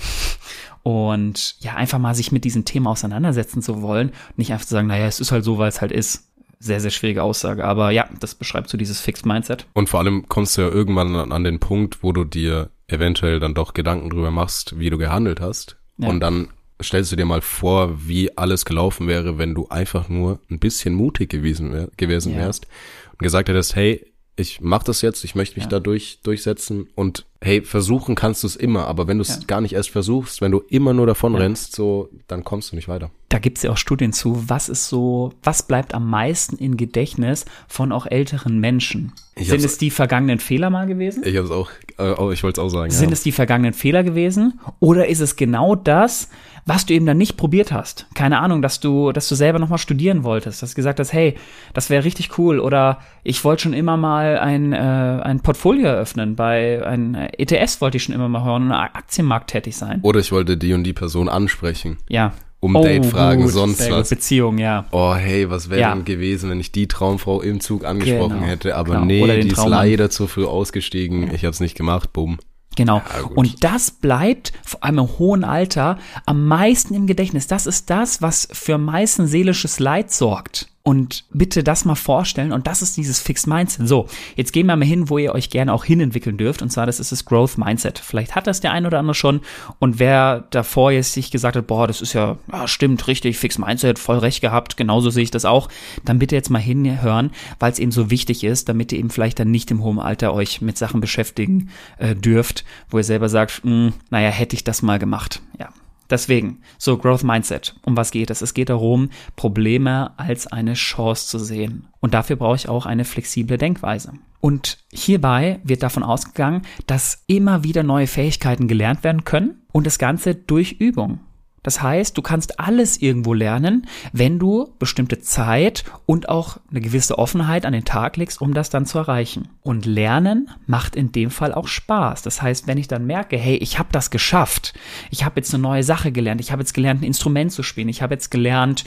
Und 0.82 1.56
ja, 1.60 1.74
einfach 1.74 1.98
mal 1.98 2.14
sich 2.14 2.32
mit 2.32 2.44
diesem 2.44 2.66
Thema 2.66 2.90
auseinandersetzen 2.90 3.62
zu 3.62 3.80
wollen. 3.80 4.12
Nicht 4.36 4.52
einfach 4.52 4.66
zu 4.66 4.74
sagen, 4.74 4.88
naja, 4.88 5.06
es 5.06 5.20
ist 5.20 5.32
halt 5.32 5.42
so, 5.42 5.56
weil 5.56 5.68
es 5.68 5.80
halt 5.80 5.92
ist. 5.92 6.30
Sehr, 6.58 6.80
sehr 6.80 6.90
schwierige 6.90 7.22
Aussage. 7.22 7.64
Aber 7.64 7.90
ja, 7.90 8.06
das 8.20 8.34
beschreibt 8.34 8.68
so 8.68 8.78
dieses 8.78 9.00
Fixed 9.00 9.26
Mindset. 9.26 9.66
Und 9.72 9.88
vor 9.88 10.00
allem 10.00 10.28
kommst 10.28 10.56
du 10.56 10.62
ja 10.62 10.68
irgendwann 10.68 11.32
an 11.32 11.44
den 11.44 11.60
Punkt, 11.60 12.02
wo 12.02 12.12
du 12.12 12.24
dir 12.24 12.70
eventuell 12.88 13.40
dann 13.40 13.54
doch 13.54 13.74
Gedanken 13.74 14.10
drüber 14.10 14.30
machst, 14.30 14.78
wie 14.78 14.90
du 14.90 14.98
gehandelt 14.98 15.40
hast. 15.40 15.76
Ja. 15.98 16.08
Und 16.08 16.20
dann 16.20 16.48
stellst 16.82 17.10
du 17.12 17.16
dir 17.16 17.24
mal 17.24 17.40
vor, 17.40 18.06
wie 18.06 18.36
alles 18.36 18.64
gelaufen 18.64 19.08
wäre, 19.08 19.38
wenn 19.38 19.54
du 19.54 19.68
einfach 19.68 20.08
nur 20.08 20.40
ein 20.50 20.58
bisschen 20.58 20.94
mutig 20.94 21.30
gewesen, 21.30 21.72
wär, 21.72 21.88
gewesen 21.96 22.34
ja. 22.34 22.40
wärst 22.40 22.66
und 23.12 23.20
gesagt 23.20 23.48
hättest, 23.48 23.76
hey, 23.76 24.06
ich 24.36 24.60
mach 24.60 24.82
das 24.82 25.00
jetzt, 25.00 25.24
ich 25.24 25.34
möchte 25.34 25.56
mich 25.56 25.64
ja. 25.64 25.70
da 25.70 25.80
durch, 25.80 26.20
durchsetzen 26.22 26.88
und 26.94 27.24
hey, 27.40 27.62
versuchen 27.62 28.14
kannst 28.14 28.42
du 28.42 28.46
es 28.46 28.56
immer, 28.56 28.86
aber 28.86 29.08
wenn 29.08 29.18
du 29.18 29.22
es 29.22 29.28
ja. 29.28 29.40
gar 29.46 29.60
nicht 29.60 29.72
erst 29.72 29.90
versuchst, 29.90 30.40
wenn 30.40 30.52
du 30.52 30.62
immer 30.68 30.92
nur 30.92 31.06
davon 31.06 31.32
ja. 31.32 31.40
rennst, 31.40 31.74
so, 31.74 32.10
dann 32.28 32.44
kommst 32.44 32.72
du 32.72 32.76
nicht 32.76 32.88
weiter. 32.88 33.10
Da 33.30 33.38
gibt's 33.38 33.62
ja 33.62 33.70
auch 33.70 33.76
Studien 33.76 34.12
zu, 34.12 34.48
was 34.48 34.68
ist 34.68 34.88
so, 34.88 35.32
was 35.42 35.62
bleibt 35.62 35.94
am 35.94 36.08
meisten 36.08 36.56
in 36.56 36.76
Gedächtnis 36.76 37.46
von 37.66 37.92
auch 37.92 38.06
älteren 38.06 38.60
Menschen? 38.60 39.12
Sind 39.38 39.64
es 39.64 39.78
die 39.78 39.90
vergangenen 39.90 40.38
Fehler 40.38 40.70
mal 40.70 40.86
gewesen? 40.86 41.22
Ich 41.24 41.36
hab's 41.36 41.50
auch, 41.50 41.70
äh, 41.98 42.32
ich 42.32 42.42
wollte 42.42 42.60
es 42.60 42.64
auch 42.64 42.68
sagen. 42.68 42.90
Sind 42.90 43.12
es 43.12 43.22
die 43.22 43.32
vergangenen 43.32 43.74
Fehler 43.74 44.02
gewesen? 44.02 44.60
Oder 44.80 45.08
ist 45.08 45.20
es 45.20 45.36
genau 45.36 45.74
das, 45.74 46.28
was 46.66 46.84
du 46.84 46.94
eben 46.94 47.06
dann 47.06 47.16
nicht 47.16 47.36
probiert 47.36 47.70
hast. 47.70 48.06
Keine 48.14 48.40
Ahnung, 48.40 48.60
dass 48.60 48.80
du, 48.80 49.12
dass 49.12 49.28
du 49.28 49.36
selber 49.36 49.60
nochmal 49.60 49.78
studieren 49.78 50.24
wolltest, 50.24 50.62
dass 50.62 50.70
du 50.70 50.76
gesagt 50.76 50.98
hast, 50.98 51.12
hey, 51.12 51.36
das 51.72 51.90
wäre 51.90 52.04
richtig 52.04 52.36
cool 52.38 52.58
oder 52.58 52.98
ich 53.22 53.44
wollte 53.44 53.62
schon 53.62 53.72
immer 53.72 53.96
mal 53.96 54.36
ein, 54.38 54.72
äh, 54.72 54.76
ein 54.76 55.40
Portfolio 55.40 55.86
eröffnen, 55.86 56.34
bei 56.34 56.84
ein 56.84 57.14
ETS 57.14 57.80
wollte 57.80 57.98
ich 57.98 58.02
schon 58.02 58.14
immer 58.16 58.28
mal 58.28 58.44
hören, 58.44 58.66
im 58.66 58.72
Aktienmarkt 58.72 59.50
tätig 59.50 59.76
sein. 59.76 60.00
Oder 60.02 60.18
ich 60.18 60.32
wollte 60.32 60.56
die 60.56 60.74
und 60.74 60.82
die 60.82 60.92
Person 60.92 61.28
ansprechen. 61.28 61.98
Ja. 62.08 62.32
Um 62.58 62.74
oh, 62.74 62.82
Date-Fragen, 62.82 63.42
gut, 63.42 63.52
sonst 63.52 63.88
was. 63.90 64.08
Beziehung, 64.08 64.58
ja. 64.58 64.86
Oh, 64.90 65.14
hey, 65.14 65.48
was 65.48 65.70
wäre 65.70 65.82
ja. 65.82 65.94
denn 65.94 66.04
gewesen, 66.04 66.50
wenn 66.50 66.58
ich 66.58 66.72
die 66.72 66.88
Traumfrau 66.88 67.42
im 67.42 67.60
Zug 67.60 67.84
angesprochen 67.84 68.40
genau, 68.40 68.46
hätte? 68.46 68.74
Aber 68.74 68.94
genau. 68.94 69.04
nee, 69.04 69.40
die 69.42 69.48
ist 69.48 69.64
leider 69.64 70.10
zu 70.10 70.26
früh 70.26 70.46
ausgestiegen. 70.46 71.32
Ich 71.32 71.44
habe 71.44 71.50
es 71.50 71.60
nicht 71.60 71.76
gemacht, 71.76 72.12
bumm. 72.12 72.38
Genau. 72.76 72.98
Ja, 72.98 73.24
und 73.34 73.64
das 73.64 73.90
bleibt 73.90 74.52
vor 74.62 74.84
allem 74.84 74.98
im 74.98 75.18
hohen 75.18 75.44
Alter 75.44 75.98
am 76.26 76.46
meisten 76.46 76.94
im 76.94 77.06
Gedächtnis. 77.06 77.46
Das 77.46 77.66
ist 77.66 77.90
das, 77.90 78.22
was 78.22 78.46
für 78.52 78.74
am 78.74 78.84
meisten 78.84 79.26
seelisches 79.26 79.80
Leid 79.80 80.12
sorgt. 80.12 80.68
Und 80.86 81.24
bitte 81.32 81.64
das 81.64 81.84
mal 81.84 81.96
vorstellen. 81.96 82.52
Und 82.52 82.68
das 82.68 82.80
ist 82.80 82.96
dieses 82.96 83.18
Fixed 83.18 83.48
Mindset. 83.48 83.88
So, 83.88 84.06
jetzt 84.36 84.52
gehen 84.52 84.68
wir 84.68 84.76
mal 84.76 84.84
hin, 84.84 85.10
wo 85.10 85.18
ihr 85.18 85.34
euch 85.34 85.50
gerne 85.50 85.72
auch 85.72 85.84
hinentwickeln 85.84 86.36
dürft. 86.36 86.62
Und 86.62 86.70
zwar, 86.70 86.86
das 86.86 87.00
ist 87.00 87.10
das 87.10 87.24
Growth 87.24 87.58
Mindset. 87.58 87.98
Vielleicht 87.98 88.36
hat 88.36 88.46
das 88.46 88.60
der 88.60 88.70
ein 88.70 88.86
oder 88.86 89.00
andere 89.00 89.16
schon. 89.16 89.40
Und 89.80 89.98
wer 89.98 90.44
davor 90.50 90.92
jetzt 90.92 91.12
sich 91.12 91.32
gesagt 91.32 91.56
hat, 91.56 91.66
boah, 91.66 91.88
das 91.88 92.02
ist 92.02 92.12
ja, 92.12 92.38
ja 92.52 92.68
stimmt, 92.68 93.08
richtig, 93.08 93.36
Fixed 93.36 93.58
Mindset, 93.58 93.98
voll 93.98 94.18
recht 94.18 94.40
gehabt, 94.40 94.76
genauso 94.76 95.10
sehe 95.10 95.24
ich 95.24 95.32
das 95.32 95.44
auch, 95.44 95.68
dann 96.04 96.20
bitte 96.20 96.36
jetzt 96.36 96.50
mal 96.50 96.60
hinhören, 96.60 97.32
weil 97.58 97.72
es 97.72 97.80
eben 97.80 97.90
so 97.90 98.08
wichtig 98.12 98.44
ist, 98.44 98.68
damit 98.68 98.92
ihr 98.92 99.00
eben 99.00 99.10
vielleicht 99.10 99.40
dann 99.40 99.50
nicht 99.50 99.72
im 99.72 99.82
hohen 99.82 99.98
Alter 99.98 100.32
euch 100.34 100.60
mit 100.60 100.78
Sachen 100.78 101.00
beschäftigen 101.00 101.70
äh, 101.98 102.14
dürft, 102.14 102.64
wo 102.90 102.98
ihr 102.98 103.04
selber 103.04 103.28
sagt, 103.28 103.64
mh, 103.64 103.70
hm, 103.70 103.92
naja, 104.10 104.30
hätte 104.30 104.54
ich 104.54 104.62
das 104.62 104.82
mal 104.82 105.00
gemacht. 105.00 105.42
Ja. 105.58 105.70
Deswegen, 106.10 106.60
so 106.78 106.98
Growth 106.98 107.24
Mindset. 107.24 107.74
Um 107.84 107.96
was 107.96 108.10
geht 108.10 108.30
es? 108.30 108.42
Es 108.42 108.54
geht 108.54 108.68
darum, 108.68 109.10
Probleme 109.34 110.18
als 110.18 110.46
eine 110.46 110.74
Chance 110.74 111.28
zu 111.28 111.38
sehen. 111.38 111.88
Und 112.00 112.14
dafür 112.14 112.36
brauche 112.36 112.56
ich 112.56 112.68
auch 112.68 112.86
eine 112.86 113.04
flexible 113.04 113.58
Denkweise. 113.58 114.12
Und 114.40 114.78
hierbei 114.92 115.60
wird 115.64 115.82
davon 115.82 116.02
ausgegangen, 116.02 116.62
dass 116.86 117.24
immer 117.26 117.64
wieder 117.64 117.82
neue 117.82 118.06
Fähigkeiten 118.06 118.68
gelernt 118.68 119.02
werden 119.02 119.24
können 119.24 119.62
und 119.72 119.86
das 119.86 119.98
Ganze 119.98 120.34
durch 120.34 120.72
Übung. 120.72 121.20
Das 121.66 121.82
heißt, 121.82 122.16
du 122.16 122.22
kannst 122.22 122.60
alles 122.60 123.02
irgendwo 123.02 123.34
lernen, 123.34 123.88
wenn 124.12 124.38
du 124.38 124.72
bestimmte 124.78 125.18
Zeit 125.18 125.82
und 126.06 126.28
auch 126.28 126.58
eine 126.70 126.80
gewisse 126.80 127.18
Offenheit 127.18 127.66
an 127.66 127.72
den 127.72 127.84
Tag 127.84 128.16
legst, 128.16 128.40
um 128.40 128.54
das 128.54 128.70
dann 128.70 128.86
zu 128.86 128.98
erreichen. 128.98 129.48
Und 129.62 129.84
Lernen 129.84 130.48
macht 130.68 130.94
in 130.94 131.10
dem 131.10 131.28
Fall 131.28 131.52
auch 131.52 131.66
Spaß. 131.66 132.22
Das 132.22 132.40
heißt, 132.40 132.68
wenn 132.68 132.78
ich 132.78 132.86
dann 132.86 133.04
merke, 133.04 133.36
hey, 133.36 133.56
ich 133.56 133.80
habe 133.80 133.88
das 133.90 134.12
geschafft, 134.12 134.74
ich 135.10 135.24
habe 135.24 135.40
jetzt 135.40 135.52
eine 135.52 135.60
neue 135.60 135.82
Sache 135.82 136.12
gelernt, 136.12 136.40
ich 136.40 136.52
habe 136.52 136.62
jetzt 136.62 136.72
gelernt, 136.72 137.00
ein 137.00 137.06
Instrument 137.06 137.50
zu 137.50 137.64
spielen, 137.64 137.88
ich 137.88 138.00
habe 138.00 138.14
jetzt 138.14 138.30
gelernt, 138.30 138.84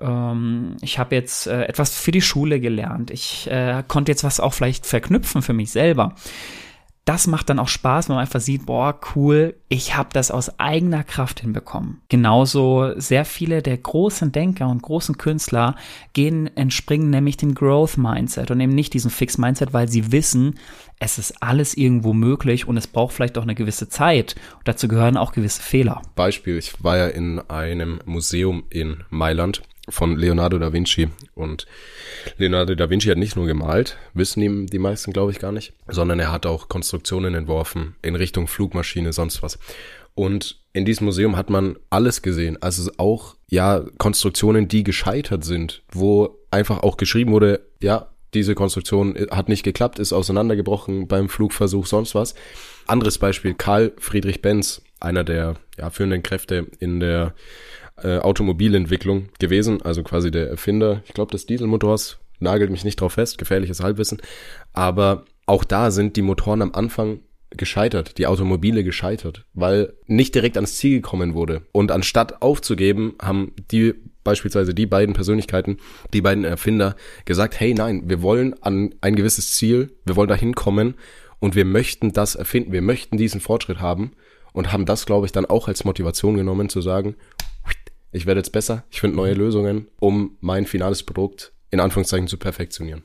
ähm, 0.00 0.78
ich 0.80 0.98
habe 0.98 1.14
jetzt 1.14 1.48
äh, 1.48 1.64
etwas 1.64 1.94
für 1.94 2.12
die 2.12 2.22
Schule 2.22 2.60
gelernt, 2.60 3.10
ich 3.10 3.46
äh, 3.50 3.84
konnte 3.86 4.10
jetzt 4.10 4.24
was 4.24 4.40
auch 4.40 4.54
vielleicht 4.54 4.86
verknüpfen 4.86 5.42
für 5.42 5.52
mich 5.52 5.70
selber 5.70 6.14
das 7.04 7.26
macht 7.26 7.50
dann 7.50 7.58
auch 7.58 7.68
Spaß, 7.68 8.08
wenn 8.08 8.14
man 8.14 8.22
einfach 8.22 8.40
sieht, 8.40 8.66
boah, 8.66 8.98
cool, 9.16 9.56
ich 9.68 9.96
habe 9.96 10.10
das 10.12 10.30
aus 10.30 10.60
eigener 10.60 11.02
Kraft 11.02 11.40
hinbekommen. 11.40 12.00
Genauso 12.08 12.92
sehr 12.96 13.24
viele 13.24 13.60
der 13.60 13.76
großen 13.76 14.30
Denker 14.30 14.68
und 14.68 14.82
großen 14.82 15.18
Künstler 15.18 15.74
gehen, 16.12 16.56
entspringen 16.56 17.10
nämlich 17.10 17.36
dem 17.36 17.56
Growth 17.56 17.96
Mindset 17.96 18.52
und 18.52 18.60
eben 18.60 18.74
nicht 18.74 18.94
diesem 18.94 19.10
Fix 19.10 19.36
Mindset, 19.36 19.72
weil 19.72 19.88
sie 19.88 20.12
wissen, 20.12 20.60
es 21.00 21.18
ist 21.18 21.42
alles 21.42 21.76
irgendwo 21.76 22.12
möglich 22.12 22.68
und 22.68 22.76
es 22.76 22.86
braucht 22.86 23.14
vielleicht 23.14 23.36
auch 23.36 23.42
eine 23.42 23.56
gewisse 23.56 23.88
Zeit. 23.88 24.36
Und 24.58 24.68
dazu 24.68 24.86
gehören 24.86 25.16
auch 25.16 25.32
gewisse 25.32 25.60
Fehler. 25.60 26.02
Beispiel, 26.14 26.56
ich 26.56 26.84
war 26.84 26.96
ja 26.96 27.08
in 27.08 27.40
einem 27.40 28.00
Museum 28.04 28.62
in 28.70 29.02
Mailand 29.10 29.62
von 29.92 30.16
Leonardo 30.16 30.58
da 30.58 30.72
Vinci. 30.72 31.08
Und 31.34 31.66
Leonardo 32.38 32.74
da 32.74 32.90
Vinci 32.90 33.08
hat 33.08 33.18
nicht 33.18 33.36
nur 33.36 33.46
gemalt, 33.46 33.98
wissen 34.14 34.40
die, 34.40 34.66
die 34.66 34.78
meisten, 34.78 35.12
glaube 35.12 35.32
ich, 35.32 35.38
gar 35.38 35.52
nicht, 35.52 35.74
sondern 35.86 36.18
er 36.18 36.32
hat 36.32 36.46
auch 36.46 36.68
Konstruktionen 36.68 37.34
entworfen 37.34 37.94
in 38.02 38.16
Richtung 38.16 38.48
Flugmaschine, 38.48 39.12
sonst 39.12 39.42
was. 39.42 39.58
Und 40.14 40.60
in 40.72 40.84
diesem 40.84 41.06
Museum 41.06 41.36
hat 41.36 41.50
man 41.50 41.76
alles 41.90 42.22
gesehen. 42.22 42.60
Also 42.60 42.90
auch, 42.96 43.36
ja, 43.48 43.84
Konstruktionen, 43.98 44.68
die 44.68 44.84
gescheitert 44.84 45.44
sind, 45.44 45.82
wo 45.90 46.38
einfach 46.50 46.82
auch 46.82 46.96
geschrieben 46.96 47.32
wurde, 47.32 47.60
ja, 47.80 48.08
diese 48.34 48.54
Konstruktion 48.54 49.14
hat 49.30 49.48
nicht 49.48 49.62
geklappt, 49.62 49.98
ist 49.98 50.12
auseinandergebrochen 50.12 51.06
beim 51.06 51.28
Flugversuch, 51.28 51.86
sonst 51.86 52.14
was. 52.14 52.34
Anderes 52.86 53.18
Beispiel, 53.18 53.54
Karl 53.54 53.92
Friedrich 53.98 54.40
Benz, 54.40 54.82
einer 55.00 55.24
der 55.24 55.56
ja, 55.78 55.90
führenden 55.90 56.22
Kräfte 56.22 56.66
in 56.78 57.00
der 57.00 57.34
äh, 58.02 58.18
Automobilentwicklung 58.18 59.28
gewesen, 59.38 59.82
also 59.82 60.02
quasi 60.02 60.30
der 60.30 60.48
Erfinder, 60.48 61.02
ich 61.06 61.14
glaube, 61.14 61.32
des 61.32 61.46
Dieselmotors, 61.46 62.18
nagelt 62.40 62.70
mich 62.70 62.84
nicht 62.84 63.00
drauf 63.00 63.14
fest, 63.14 63.38
gefährliches 63.38 63.80
Halbwissen, 63.80 64.20
aber 64.72 65.24
auch 65.46 65.64
da 65.64 65.90
sind 65.90 66.16
die 66.16 66.22
Motoren 66.22 66.62
am 66.62 66.72
Anfang 66.72 67.20
gescheitert, 67.56 68.18
die 68.18 68.26
Automobile 68.26 68.84
gescheitert, 68.84 69.44
weil 69.52 69.92
nicht 70.06 70.34
direkt 70.34 70.56
ans 70.56 70.76
Ziel 70.76 70.96
gekommen 70.96 71.34
wurde. 71.34 71.62
Und 71.72 71.90
anstatt 71.90 72.42
aufzugeben, 72.42 73.14
haben 73.20 73.52
die 73.70 73.94
beispielsweise 74.24 74.74
die 74.74 74.86
beiden 74.86 75.14
Persönlichkeiten, 75.14 75.78
die 76.12 76.20
beiden 76.20 76.44
Erfinder 76.44 76.96
gesagt, 77.24 77.58
hey 77.58 77.74
nein, 77.74 78.04
wir 78.06 78.22
wollen 78.22 78.54
an 78.62 78.94
ein 79.00 79.16
gewisses 79.16 79.52
Ziel, 79.52 79.92
wir 80.04 80.16
wollen 80.16 80.28
dahin 80.28 80.54
kommen 80.54 80.94
und 81.40 81.54
wir 81.54 81.64
möchten 81.64 82.12
das 82.12 82.34
erfinden, 82.34 82.72
wir 82.72 82.82
möchten 82.82 83.16
diesen 83.16 83.40
Fortschritt 83.40 83.80
haben 83.80 84.12
und 84.52 84.72
haben 84.72 84.86
das, 84.86 85.06
glaube 85.06 85.26
ich, 85.26 85.32
dann 85.32 85.46
auch 85.46 85.68
als 85.68 85.84
Motivation 85.84 86.36
genommen 86.36 86.68
zu 86.68 86.80
sagen, 86.80 87.16
ich 88.12 88.26
werde 88.26 88.40
jetzt 88.40 88.52
besser, 88.52 88.84
ich 88.90 89.00
finde 89.00 89.16
neue 89.16 89.34
Lösungen, 89.34 89.88
um 89.98 90.36
mein 90.40 90.66
finales 90.66 91.02
Produkt 91.02 91.52
in 91.70 91.80
Anführungszeichen 91.80 92.28
zu 92.28 92.36
perfektionieren. 92.36 93.04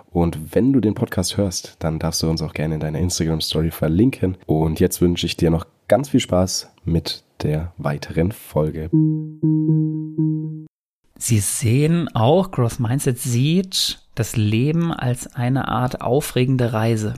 Und 0.13 0.53
wenn 0.53 0.73
du 0.73 0.81
den 0.81 0.93
Podcast 0.93 1.37
hörst, 1.37 1.77
dann 1.79 1.97
darfst 1.97 2.21
du 2.21 2.29
uns 2.29 2.41
auch 2.41 2.53
gerne 2.53 2.75
in 2.75 2.79
deiner 2.81 2.99
Instagram 2.99 3.39
Story 3.39 3.71
verlinken. 3.71 4.37
Und 4.45 4.79
jetzt 4.81 5.01
wünsche 5.01 5.25
ich 5.25 5.37
dir 5.37 5.49
noch 5.49 5.65
ganz 5.87 6.09
viel 6.09 6.19
Spaß 6.19 6.69
mit 6.83 7.23
der 7.41 7.73
weiteren 7.77 8.33
Folge. 8.33 8.89
Sie 11.17 11.39
sehen 11.39 12.09
auch, 12.13 12.51
Growth 12.51 12.79
Mindset 12.79 13.19
sieht 13.19 13.99
das 14.15 14.35
Leben 14.35 14.91
als 14.91 15.33
eine 15.35 15.69
Art 15.69 16.01
aufregende 16.01 16.73
Reise. 16.73 17.13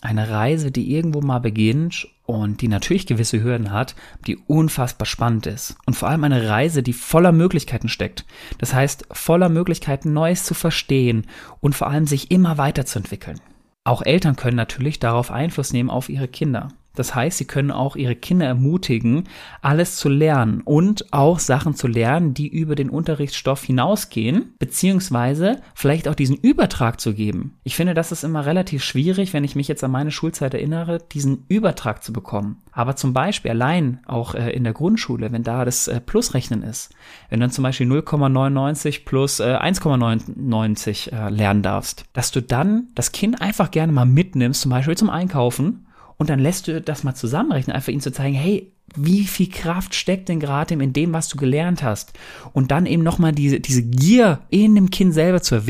Eine 0.00 0.30
Reise, 0.30 0.72
die 0.72 0.92
irgendwo 0.92 1.20
mal 1.20 1.38
beginnt 1.38 2.08
und 2.24 2.60
die 2.60 2.68
natürlich 2.68 3.06
gewisse 3.06 3.42
Hürden 3.42 3.72
hat, 3.72 3.94
die 4.26 4.36
unfassbar 4.36 5.06
spannend 5.06 5.46
ist. 5.46 5.76
Und 5.86 5.94
vor 5.94 6.08
allem 6.08 6.24
eine 6.24 6.48
Reise, 6.48 6.82
die 6.82 6.92
voller 6.92 7.32
Möglichkeiten 7.32 7.88
steckt. 7.88 8.24
Das 8.58 8.74
heißt, 8.74 9.06
voller 9.10 9.48
Möglichkeiten, 9.48 10.12
Neues 10.12 10.44
zu 10.44 10.54
verstehen 10.54 11.26
und 11.60 11.74
vor 11.74 11.88
allem 11.88 12.06
sich 12.06 12.30
immer 12.30 12.58
weiterzuentwickeln. 12.58 13.40
Auch 13.84 14.02
Eltern 14.02 14.36
können 14.36 14.56
natürlich 14.56 15.00
darauf 15.00 15.30
Einfluss 15.30 15.72
nehmen 15.72 15.90
auf 15.90 16.08
ihre 16.08 16.28
Kinder. 16.28 16.68
Das 16.94 17.14
heißt, 17.14 17.38
sie 17.38 17.46
können 17.46 17.70
auch 17.70 17.96
ihre 17.96 18.16
Kinder 18.16 18.46
ermutigen, 18.46 19.24
alles 19.62 19.96
zu 19.96 20.08
lernen 20.08 20.60
und 20.64 21.12
auch 21.12 21.38
Sachen 21.38 21.74
zu 21.74 21.86
lernen, 21.86 22.34
die 22.34 22.48
über 22.48 22.74
den 22.74 22.90
Unterrichtsstoff 22.90 23.62
hinausgehen, 23.64 24.54
beziehungsweise 24.58 25.60
vielleicht 25.74 26.08
auch 26.08 26.14
diesen 26.14 26.36
Übertrag 26.36 27.00
zu 27.00 27.14
geben. 27.14 27.54
Ich 27.64 27.76
finde, 27.76 27.94
das 27.94 28.12
ist 28.12 28.24
immer 28.24 28.44
relativ 28.44 28.84
schwierig, 28.84 29.32
wenn 29.32 29.44
ich 29.44 29.56
mich 29.56 29.68
jetzt 29.68 29.82
an 29.84 29.90
meine 29.90 30.10
Schulzeit 30.10 30.54
erinnere, 30.54 30.98
diesen 31.12 31.44
Übertrag 31.48 32.02
zu 32.02 32.12
bekommen. 32.12 32.58
Aber 32.72 32.96
zum 32.96 33.12
Beispiel 33.12 33.50
allein 33.50 34.00
auch 34.06 34.34
äh, 34.34 34.50
in 34.50 34.64
der 34.64 34.72
Grundschule, 34.72 35.32
wenn 35.32 35.42
da 35.42 35.64
das 35.64 35.88
äh, 35.88 36.00
Plusrechnen 36.00 36.62
ist, 36.62 36.94
wenn 37.28 37.40
dann 37.40 37.50
zum 37.50 37.62
Beispiel 37.62 37.90
0,99 37.90 39.04
plus 39.04 39.40
äh, 39.40 39.56
1,99 39.56 41.12
äh, 41.12 41.30
lernen 41.30 41.62
darfst, 41.62 42.04
dass 42.12 42.30
du 42.30 42.42
dann 42.42 42.88
das 42.94 43.12
Kind 43.12 43.40
einfach 43.42 43.70
gerne 43.70 43.92
mal 43.92 44.06
mitnimmst, 44.06 44.62
zum 44.62 44.70
Beispiel 44.70 44.96
zum 44.96 45.10
Einkaufen 45.10 45.86
und 46.16 46.30
dann 46.30 46.38
lässt 46.38 46.68
du 46.68 46.80
das 46.80 47.04
mal 47.04 47.14
zusammenrechnen, 47.14 47.74
einfach 47.74 47.92
ihnen 47.92 48.00
zu 48.00 48.12
zeigen, 48.12 48.34
hey, 48.34 48.72
wie 48.94 49.24
viel 49.24 49.48
Kraft 49.48 49.94
steckt 49.94 50.28
denn 50.28 50.40
gerade 50.40 50.74
in 50.74 50.92
dem, 50.92 51.12
was 51.12 51.28
du 51.28 51.36
gelernt 51.36 51.82
hast? 51.82 52.12
Und 52.52 52.70
dann 52.70 52.86
eben 52.86 53.02
nochmal 53.02 53.32
diese, 53.32 53.60
diese 53.60 53.82
Gier 53.82 54.40
in 54.50 54.74
dem 54.74 54.90
Kind 54.90 55.14
selber 55.14 55.40
zu 55.40 55.62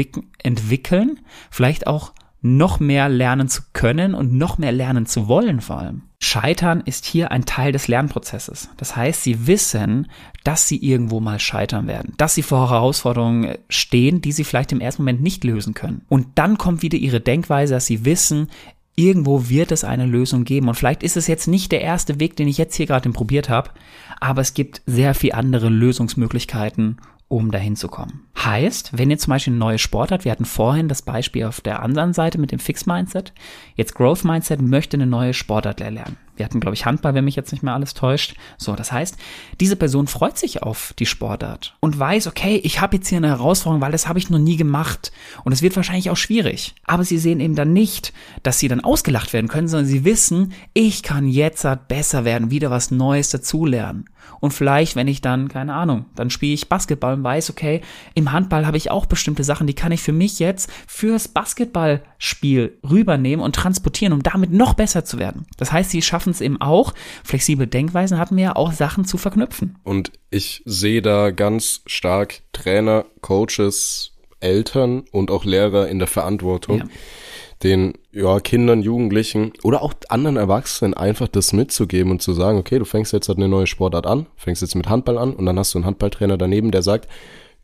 entwickeln, 0.42 1.20
vielleicht 1.50 1.86
auch 1.86 2.12
noch 2.42 2.80
mehr 2.80 3.08
lernen 3.08 3.48
zu 3.48 3.62
können 3.72 4.14
und 4.14 4.32
noch 4.32 4.58
mehr 4.58 4.72
lernen 4.72 5.06
zu 5.06 5.28
wollen 5.28 5.60
vor 5.60 5.78
allem. 5.78 6.02
Scheitern 6.18 6.82
ist 6.84 7.04
hier 7.04 7.30
ein 7.30 7.44
Teil 7.44 7.72
des 7.72 7.88
Lernprozesses. 7.88 8.68
Das 8.76 8.96
heißt, 8.96 9.22
sie 9.22 9.46
wissen, 9.46 10.08
dass 10.44 10.66
sie 10.66 10.76
irgendwo 10.76 11.20
mal 11.20 11.38
scheitern 11.38 11.86
werden, 11.86 12.14
dass 12.16 12.34
sie 12.34 12.42
vor 12.42 12.70
Herausforderungen 12.70 13.58
stehen, 13.68 14.20
die 14.20 14.32
sie 14.32 14.44
vielleicht 14.44 14.72
im 14.72 14.80
ersten 14.80 15.02
Moment 15.02 15.22
nicht 15.22 15.44
lösen 15.44 15.74
können. 15.74 16.02
Und 16.08 16.26
dann 16.34 16.58
kommt 16.58 16.82
wieder 16.82 16.98
ihre 16.98 17.20
Denkweise, 17.20 17.74
dass 17.74 17.86
sie 17.86 18.04
wissen, 18.04 18.48
irgendwo 18.96 19.48
wird 19.48 19.72
es 19.72 19.84
eine 19.84 20.06
Lösung 20.06 20.44
geben. 20.44 20.68
Und 20.68 20.74
vielleicht 20.74 21.02
ist 21.02 21.16
es 21.16 21.26
jetzt 21.26 21.48
nicht 21.48 21.72
der 21.72 21.80
erste 21.80 22.20
Weg, 22.20 22.36
den 22.36 22.48
ich 22.48 22.58
jetzt 22.58 22.74
hier 22.74 22.86
gerade 22.86 23.10
probiert 23.10 23.48
habe, 23.48 23.70
aber 24.20 24.40
es 24.40 24.54
gibt 24.54 24.82
sehr 24.86 25.14
viel 25.14 25.32
andere 25.32 25.68
Lösungsmöglichkeiten, 25.68 26.98
um 27.28 27.50
dahin 27.50 27.76
zu 27.76 27.88
kommen. 27.88 28.26
Heißt, 28.38 28.90
wenn 28.96 29.10
ihr 29.10 29.18
zum 29.18 29.30
Beispiel 29.30 29.52
eine 29.52 29.58
neue 29.58 29.78
Sportart, 29.78 30.24
wir 30.24 30.32
hatten 30.32 30.44
vorhin 30.44 30.88
das 30.88 31.00
Beispiel 31.02 31.44
auf 31.44 31.62
der 31.62 31.82
anderen 31.82 32.12
Seite 32.12 32.38
mit 32.38 32.52
dem 32.52 32.58
Fix 32.58 32.84
Mindset, 32.84 33.32
jetzt 33.74 33.94
Growth 33.94 34.24
Mindset 34.24 34.60
möchte 34.60 34.98
eine 34.98 35.06
neue 35.06 35.32
Sportart 35.32 35.80
erlernen. 35.80 36.18
Wir 36.36 36.44
hatten, 36.44 36.60
glaube 36.60 36.74
ich, 36.74 36.86
Handball, 36.86 37.14
wenn 37.14 37.24
mich 37.24 37.36
jetzt 37.36 37.52
nicht 37.52 37.62
mehr 37.62 37.74
alles 37.74 37.94
täuscht. 37.94 38.36
So, 38.56 38.74
das 38.74 38.90
heißt, 38.90 39.16
diese 39.60 39.76
Person 39.76 40.06
freut 40.06 40.38
sich 40.38 40.62
auf 40.62 40.94
die 40.98 41.06
Sportart 41.06 41.76
und 41.80 41.98
weiß, 41.98 42.26
okay, 42.26 42.60
ich 42.64 42.80
habe 42.80 42.96
jetzt 42.96 43.08
hier 43.08 43.18
eine 43.18 43.28
Herausforderung, 43.28 43.82
weil 43.82 43.92
das 43.92 44.08
habe 44.08 44.18
ich 44.18 44.30
noch 44.30 44.38
nie 44.38 44.56
gemacht. 44.56 45.12
Und 45.44 45.52
es 45.52 45.62
wird 45.62 45.76
wahrscheinlich 45.76 46.10
auch 46.10 46.16
schwierig. 46.16 46.74
Aber 46.86 47.04
sie 47.04 47.18
sehen 47.18 47.40
eben 47.40 47.54
dann 47.54 47.72
nicht, 47.72 48.12
dass 48.42 48.58
sie 48.58 48.68
dann 48.68 48.80
ausgelacht 48.80 49.32
werden 49.32 49.48
können, 49.48 49.68
sondern 49.68 49.86
sie 49.86 50.04
wissen, 50.04 50.52
ich 50.72 51.02
kann 51.02 51.28
jetzt 51.28 51.66
besser 51.88 52.24
werden, 52.24 52.50
wieder 52.50 52.70
was 52.70 52.90
Neues 52.90 53.30
dazulernen. 53.30 54.06
Und 54.40 54.52
vielleicht, 54.52 54.96
wenn 54.96 55.08
ich 55.08 55.20
dann, 55.20 55.48
keine 55.48 55.74
Ahnung, 55.74 56.06
dann 56.14 56.30
spiele 56.30 56.54
ich 56.54 56.68
Basketball 56.68 57.14
und 57.14 57.24
weiß, 57.24 57.50
okay, 57.50 57.80
im 58.14 58.32
Handball 58.32 58.66
habe 58.66 58.76
ich 58.76 58.90
auch 58.90 59.06
bestimmte 59.06 59.44
Sachen, 59.44 59.66
die 59.66 59.74
kann 59.74 59.92
ich 59.92 60.00
für 60.00 60.12
mich 60.12 60.38
jetzt 60.38 60.70
fürs 60.86 61.28
Basketballspiel 61.28 62.78
rübernehmen 62.88 63.44
und 63.44 63.54
transportieren, 63.54 64.12
um 64.12 64.22
damit 64.22 64.52
noch 64.52 64.74
besser 64.74 65.04
zu 65.04 65.18
werden. 65.18 65.46
Das 65.58 65.72
heißt, 65.72 65.90
sie 65.90 66.02
schaffen 66.02 66.21
es 66.30 66.40
eben 66.40 66.60
auch, 66.60 66.94
flexible 67.24 67.66
Denkweisen 67.66 68.18
hatten 68.18 68.36
wir 68.36 68.44
ja 68.44 68.56
auch 68.56 68.72
Sachen 68.72 69.04
zu 69.04 69.18
verknüpfen. 69.18 69.78
Und 69.82 70.12
ich 70.30 70.62
sehe 70.64 71.02
da 71.02 71.30
ganz 71.30 71.82
stark 71.86 72.42
Trainer, 72.52 73.04
Coaches, 73.20 74.12
Eltern 74.40 75.04
und 75.12 75.30
auch 75.30 75.44
Lehrer 75.44 75.88
in 75.88 75.98
der 75.98 76.08
Verantwortung. 76.08 76.78
Ja 76.78 76.84
den 77.62 77.94
ja, 78.12 78.40
Kindern, 78.40 78.82
Jugendlichen 78.82 79.52
oder 79.62 79.82
auch 79.82 79.94
anderen 80.08 80.36
Erwachsenen 80.36 80.94
einfach 80.94 81.28
das 81.28 81.52
mitzugeben 81.52 82.10
und 82.10 82.22
zu 82.22 82.32
sagen, 82.32 82.58
okay, 82.58 82.78
du 82.78 82.84
fängst 82.84 83.12
jetzt 83.12 83.28
halt 83.28 83.38
eine 83.38 83.48
neue 83.48 83.66
Sportart 83.66 84.06
an, 84.06 84.26
fängst 84.36 84.62
jetzt 84.62 84.74
mit 84.74 84.88
Handball 84.88 85.18
an 85.18 85.34
und 85.34 85.46
dann 85.46 85.58
hast 85.58 85.74
du 85.74 85.78
einen 85.78 85.86
Handballtrainer 85.86 86.36
daneben, 86.36 86.70
der 86.70 86.82
sagt, 86.82 87.08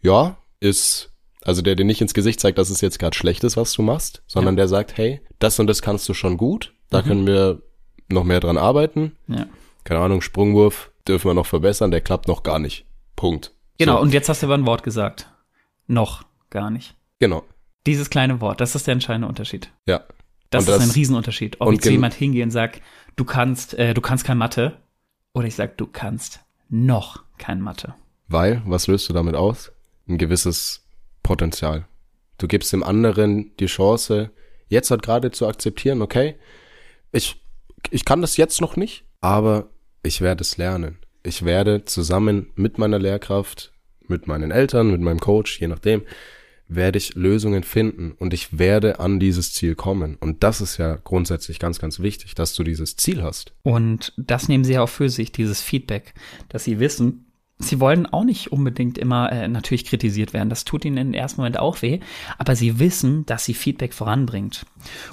ja, 0.01 0.39
ist, 0.61 1.11
also 1.43 1.63
der 1.63 1.75
dir 1.75 1.85
nicht 1.85 2.01
ins 2.01 2.15
Gesicht 2.15 2.41
zeigt, 2.41 2.59
dass 2.59 2.71
es 2.71 2.81
jetzt 2.81 2.99
gerade 2.99 3.17
schlecht 3.17 3.45
ist, 3.45 3.57
was 3.57 3.73
du 3.73 3.83
machst, 3.83 4.23
sondern 4.27 4.55
ja. 4.55 4.59
der 4.59 4.69
sagt, 4.69 4.97
hey, 4.97 5.21
das 5.39 5.59
und 5.59 5.67
das 5.67 5.83
kannst 5.83 6.09
du 6.09 6.15
schon 6.15 6.37
gut, 6.37 6.75
da 6.91 7.03
mhm. 7.03 7.07
können 7.07 7.27
wir 7.27 7.63
noch 8.09 8.25
mehr 8.25 8.41
dran 8.41 8.59
arbeiten. 8.59 9.17
Ja. 9.27 9.47
Keine 9.85 10.01
Ahnung, 10.01 10.21
Sprungwurf 10.21 10.91
dürfen 11.07 11.31
wir 11.31 11.35
noch 11.35 11.47
verbessern, 11.47 11.91
der 11.91 12.01
klappt 12.01 12.29
noch 12.29 12.43
gar 12.43 12.59
nicht. 12.59 12.85
Punkt. 13.17 13.53
Genau, 13.79 13.97
so. 13.97 14.03
und 14.03 14.13
jetzt 14.13 14.29
hast 14.29 14.43
du 14.43 14.47
aber 14.47 14.55
ein 14.55 14.67
Wort 14.67 14.83
gesagt. 14.83 15.31
Noch 15.87 16.25
gar 16.51 16.71
nicht. 16.71 16.95
Genau. 17.19 17.45
Dieses 17.87 18.11
kleine 18.11 18.41
Wort, 18.41 18.61
das 18.61 18.75
ist 18.75 18.87
der 18.87 18.93
entscheidende 18.93 19.29
Unterschied. 19.29 19.71
Ja. 19.87 20.03
Das 20.51 20.67
und 20.67 20.73
ist 20.73 20.81
das, 20.81 20.89
ein 20.89 20.95
Riesenunterschied. 20.95 21.61
Ob 21.61 21.73
ich 21.73 21.81
zu 21.81 21.91
jemand 21.91 22.15
hingehe 22.15 22.43
und 22.43 22.51
sag, 22.51 22.81
du 23.17 23.25
kannst, 23.25 23.75
äh, 23.75 23.95
du 23.95 24.01
kannst 24.01 24.25
kein 24.25 24.39
Mathe, 24.39 24.79
oder 25.33 25.47
ich 25.47 25.55
sag, 25.55 25.77
du 25.77 25.87
kannst 25.87 26.41
noch 26.69 27.23
kein 27.39 27.61
Mathe. 27.61 27.95
Weil, 28.29 28.63
was 28.67 28.87
löst 28.87 29.09
du 29.09 29.13
damit 29.13 29.35
aus? 29.35 29.73
Ein 30.07 30.19
gewisses 30.19 30.87
Potenzial. 31.23 31.87
Du 32.39 32.47
gibst 32.47 32.73
dem 32.73 32.83
anderen 32.83 33.55
die 33.59 33.67
Chance, 33.67 34.31
jetzt 34.69 34.91
halt 34.91 35.03
gerade 35.03 35.31
zu 35.31 35.47
akzeptieren, 35.47 36.03
okay, 36.03 36.37
ich, 37.13 37.41
ich 37.91 38.05
kann 38.05 38.21
das 38.21 38.37
jetzt 38.37 38.61
noch 38.61 38.77
nicht, 38.77 39.05
aber 39.21 39.71
ich 40.03 40.21
werde 40.21 40.43
es 40.43 40.57
lernen. 40.57 40.99
Ich 41.23 41.45
werde 41.45 41.85
zusammen 41.85 42.51
mit 42.55 42.79
meiner 42.79 42.99
Lehrkraft, 42.99 43.73
mit 44.07 44.27
meinen 44.27 44.51
Eltern, 44.51 44.91
mit 44.91 45.01
meinem 45.01 45.21
Coach, 45.21 45.61
je 45.61 45.69
nachdem, 45.69 46.03
werde 46.69 46.99
ich 46.99 47.15
Lösungen 47.15 47.63
finden 47.63 48.13
und 48.13 48.35
ich 48.35 48.59
werde 48.59 49.01
an 49.01 49.19
dieses 49.19 49.53
Ziel 49.53 49.75
kommen. 49.75 50.17
Und 50.21 50.45
das 50.45 50.61
ist 50.61 50.77
ja 50.77 50.97
grundsätzlich 50.97 51.59
ganz, 51.59 51.79
ganz 51.79 51.99
wichtig, 52.01 52.35
dass 52.35 52.55
du 52.55 52.63
dieses 52.63 52.97
Ziel 52.97 53.23
hast. 53.23 53.55
Und 53.63 54.13
das 54.17 54.49
nehmen 54.49 54.65
sie 54.65 54.79
auch 54.79 54.89
für 54.89 55.09
sich, 55.09 55.33
dieses 55.33 55.63
Feedback, 55.63 56.15
dass 56.51 56.65
sie 56.65 56.79
wissen, 56.79 57.28
sie 57.59 57.81
wollen 57.81 58.07
auch 58.07 58.25
nicht 58.25 58.53
unbedingt 58.53 58.99
immer 58.99 59.33
äh, 59.33 59.49
natürlich 59.49 59.85
kritisiert 59.85 60.33
werden. 60.33 60.49
Das 60.49 60.65
tut 60.65 60.85
ihnen 60.85 60.97
im 60.97 61.15
ersten 61.15 61.41
Moment 61.41 61.59
auch 61.59 61.83
weh. 61.83 62.01
Aber 62.39 62.55
sie 62.57 62.79
wissen, 62.79 63.27
dass 63.27 63.45
sie 63.45 63.55
Feedback 63.55 63.95
voranbringt. 63.95 64.65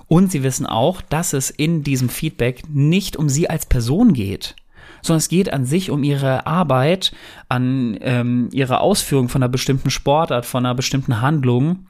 Und 0.08 0.32
sie 0.32 0.44
wissen 0.44 0.66
auch, 0.66 1.02
dass 1.02 1.34
es 1.34 1.50
in 1.50 1.84
diesem 1.84 2.10
Feedback 2.10 2.64
nicht 2.70 3.18
um 3.18 3.30
sie 3.30 3.50
als 3.50 3.66
Person 3.66 4.14
geht 4.14 4.56
sondern 5.02 5.20
es 5.20 5.30
geht 5.30 5.54
an 5.54 5.66
sich 5.66 5.92
um 5.92 6.04
ihre 6.04 6.48
Arbeit, 6.48 7.12
an 7.48 7.96
ähm, 8.02 8.50
ihre 8.52 8.80
Ausführung 8.80 9.30
von 9.30 9.44
einer 9.44 9.52
bestimmten 9.52 9.92
Sportart, 9.92 10.48
von 10.48 10.66
einer 10.66 10.74
bestimmten 10.74 11.22
Handlung 11.22 11.86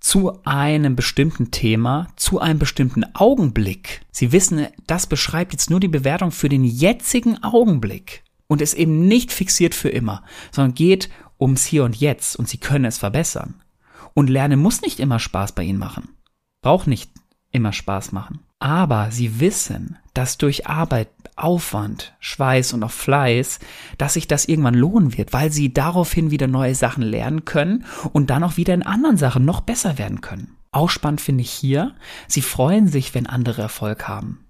zu 0.00 0.44
einem 0.44 0.96
bestimmten 0.96 1.50
Thema, 1.50 2.08
zu 2.16 2.38
einem 2.38 2.58
bestimmten 2.58 3.04
Augenblick. 3.14 4.02
Sie 4.10 4.32
wissen, 4.32 4.66
das 4.86 5.06
beschreibt 5.06 5.52
jetzt 5.52 5.70
nur 5.70 5.80
die 5.80 5.88
Bewertung 5.88 6.30
für 6.30 6.50
den 6.50 6.64
jetzigen 6.64 7.42
Augenblick 7.42 8.22
und 8.46 8.62
ist 8.62 8.74
eben 8.74 9.06
nicht 9.06 9.32
fixiert 9.32 9.74
für 9.74 9.88
immer, 9.88 10.22
sondern 10.52 10.74
geht 10.74 11.10
ums 11.40 11.64
Hier 11.64 11.84
und 11.84 11.96
Jetzt 11.96 12.36
und 12.36 12.48
sie 12.48 12.58
können 12.58 12.84
es 12.84 12.98
verbessern. 12.98 13.62
Und 14.14 14.30
Lernen 14.30 14.60
muss 14.60 14.82
nicht 14.82 15.00
immer 15.00 15.18
Spaß 15.18 15.52
bei 15.52 15.62
ihnen 15.62 15.78
machen. 15.78 16.08
Braucht 16.62 16.86
nicht 16.86 17.10
immer 17.50 17.72
Spaß 17.72 18.12
machen. 18.12 18.40
Aber 18.58 19.10
sie 19.10 19.40
wissen, 19.40 19.98
dass 20.14 20.38
durch 20.38 20.66
Arbeit, 20.66 21.08
Aufwand, 21.36 22.14
Schweiß 22.20 22.72
und 22.72 22.82
auch 22.82 22.90
Fleiß, 22.90 23.58
dass 23.98 24.14
sich 24.14 24.26
das 24.26 24.46
irgendwann 24.46 24.74
lohnen 24.74 25.18
wird, 25.18 25.34
weil 25.34 25.52
sie 25.52 25.74
daraufhin 25.74 26.30
wieder 26.30 26.46
neue 26.46 26.74
Sachen 26.74 27.02
lernen 27.02 27.44
können 27.44 27.84
und 28.12 28.30
dann 28.30 28.42
auch 28.42 28.56
wieder 28.56 28.72
in 28.72 28.82
anderen 28.82 29.18
Sachen 29.18 29.44
noch 29.44 29.60
besser 29.60 29.98
werden 29.98 30.22
können. 30.22 30.56
Auch 30.72 30.88
spannend 30.88 31.20
finde 31.20 31.42
ich 31.42 31.50
hier, 31.50 31.94
sie 32.28 32.42
freuen 32.42 32.88
sich, 32.88 33.14
wenn 33.14 33.26
andere 33.26 33.62
Erfolg 33.62 34.08
haben, 34.08 34.45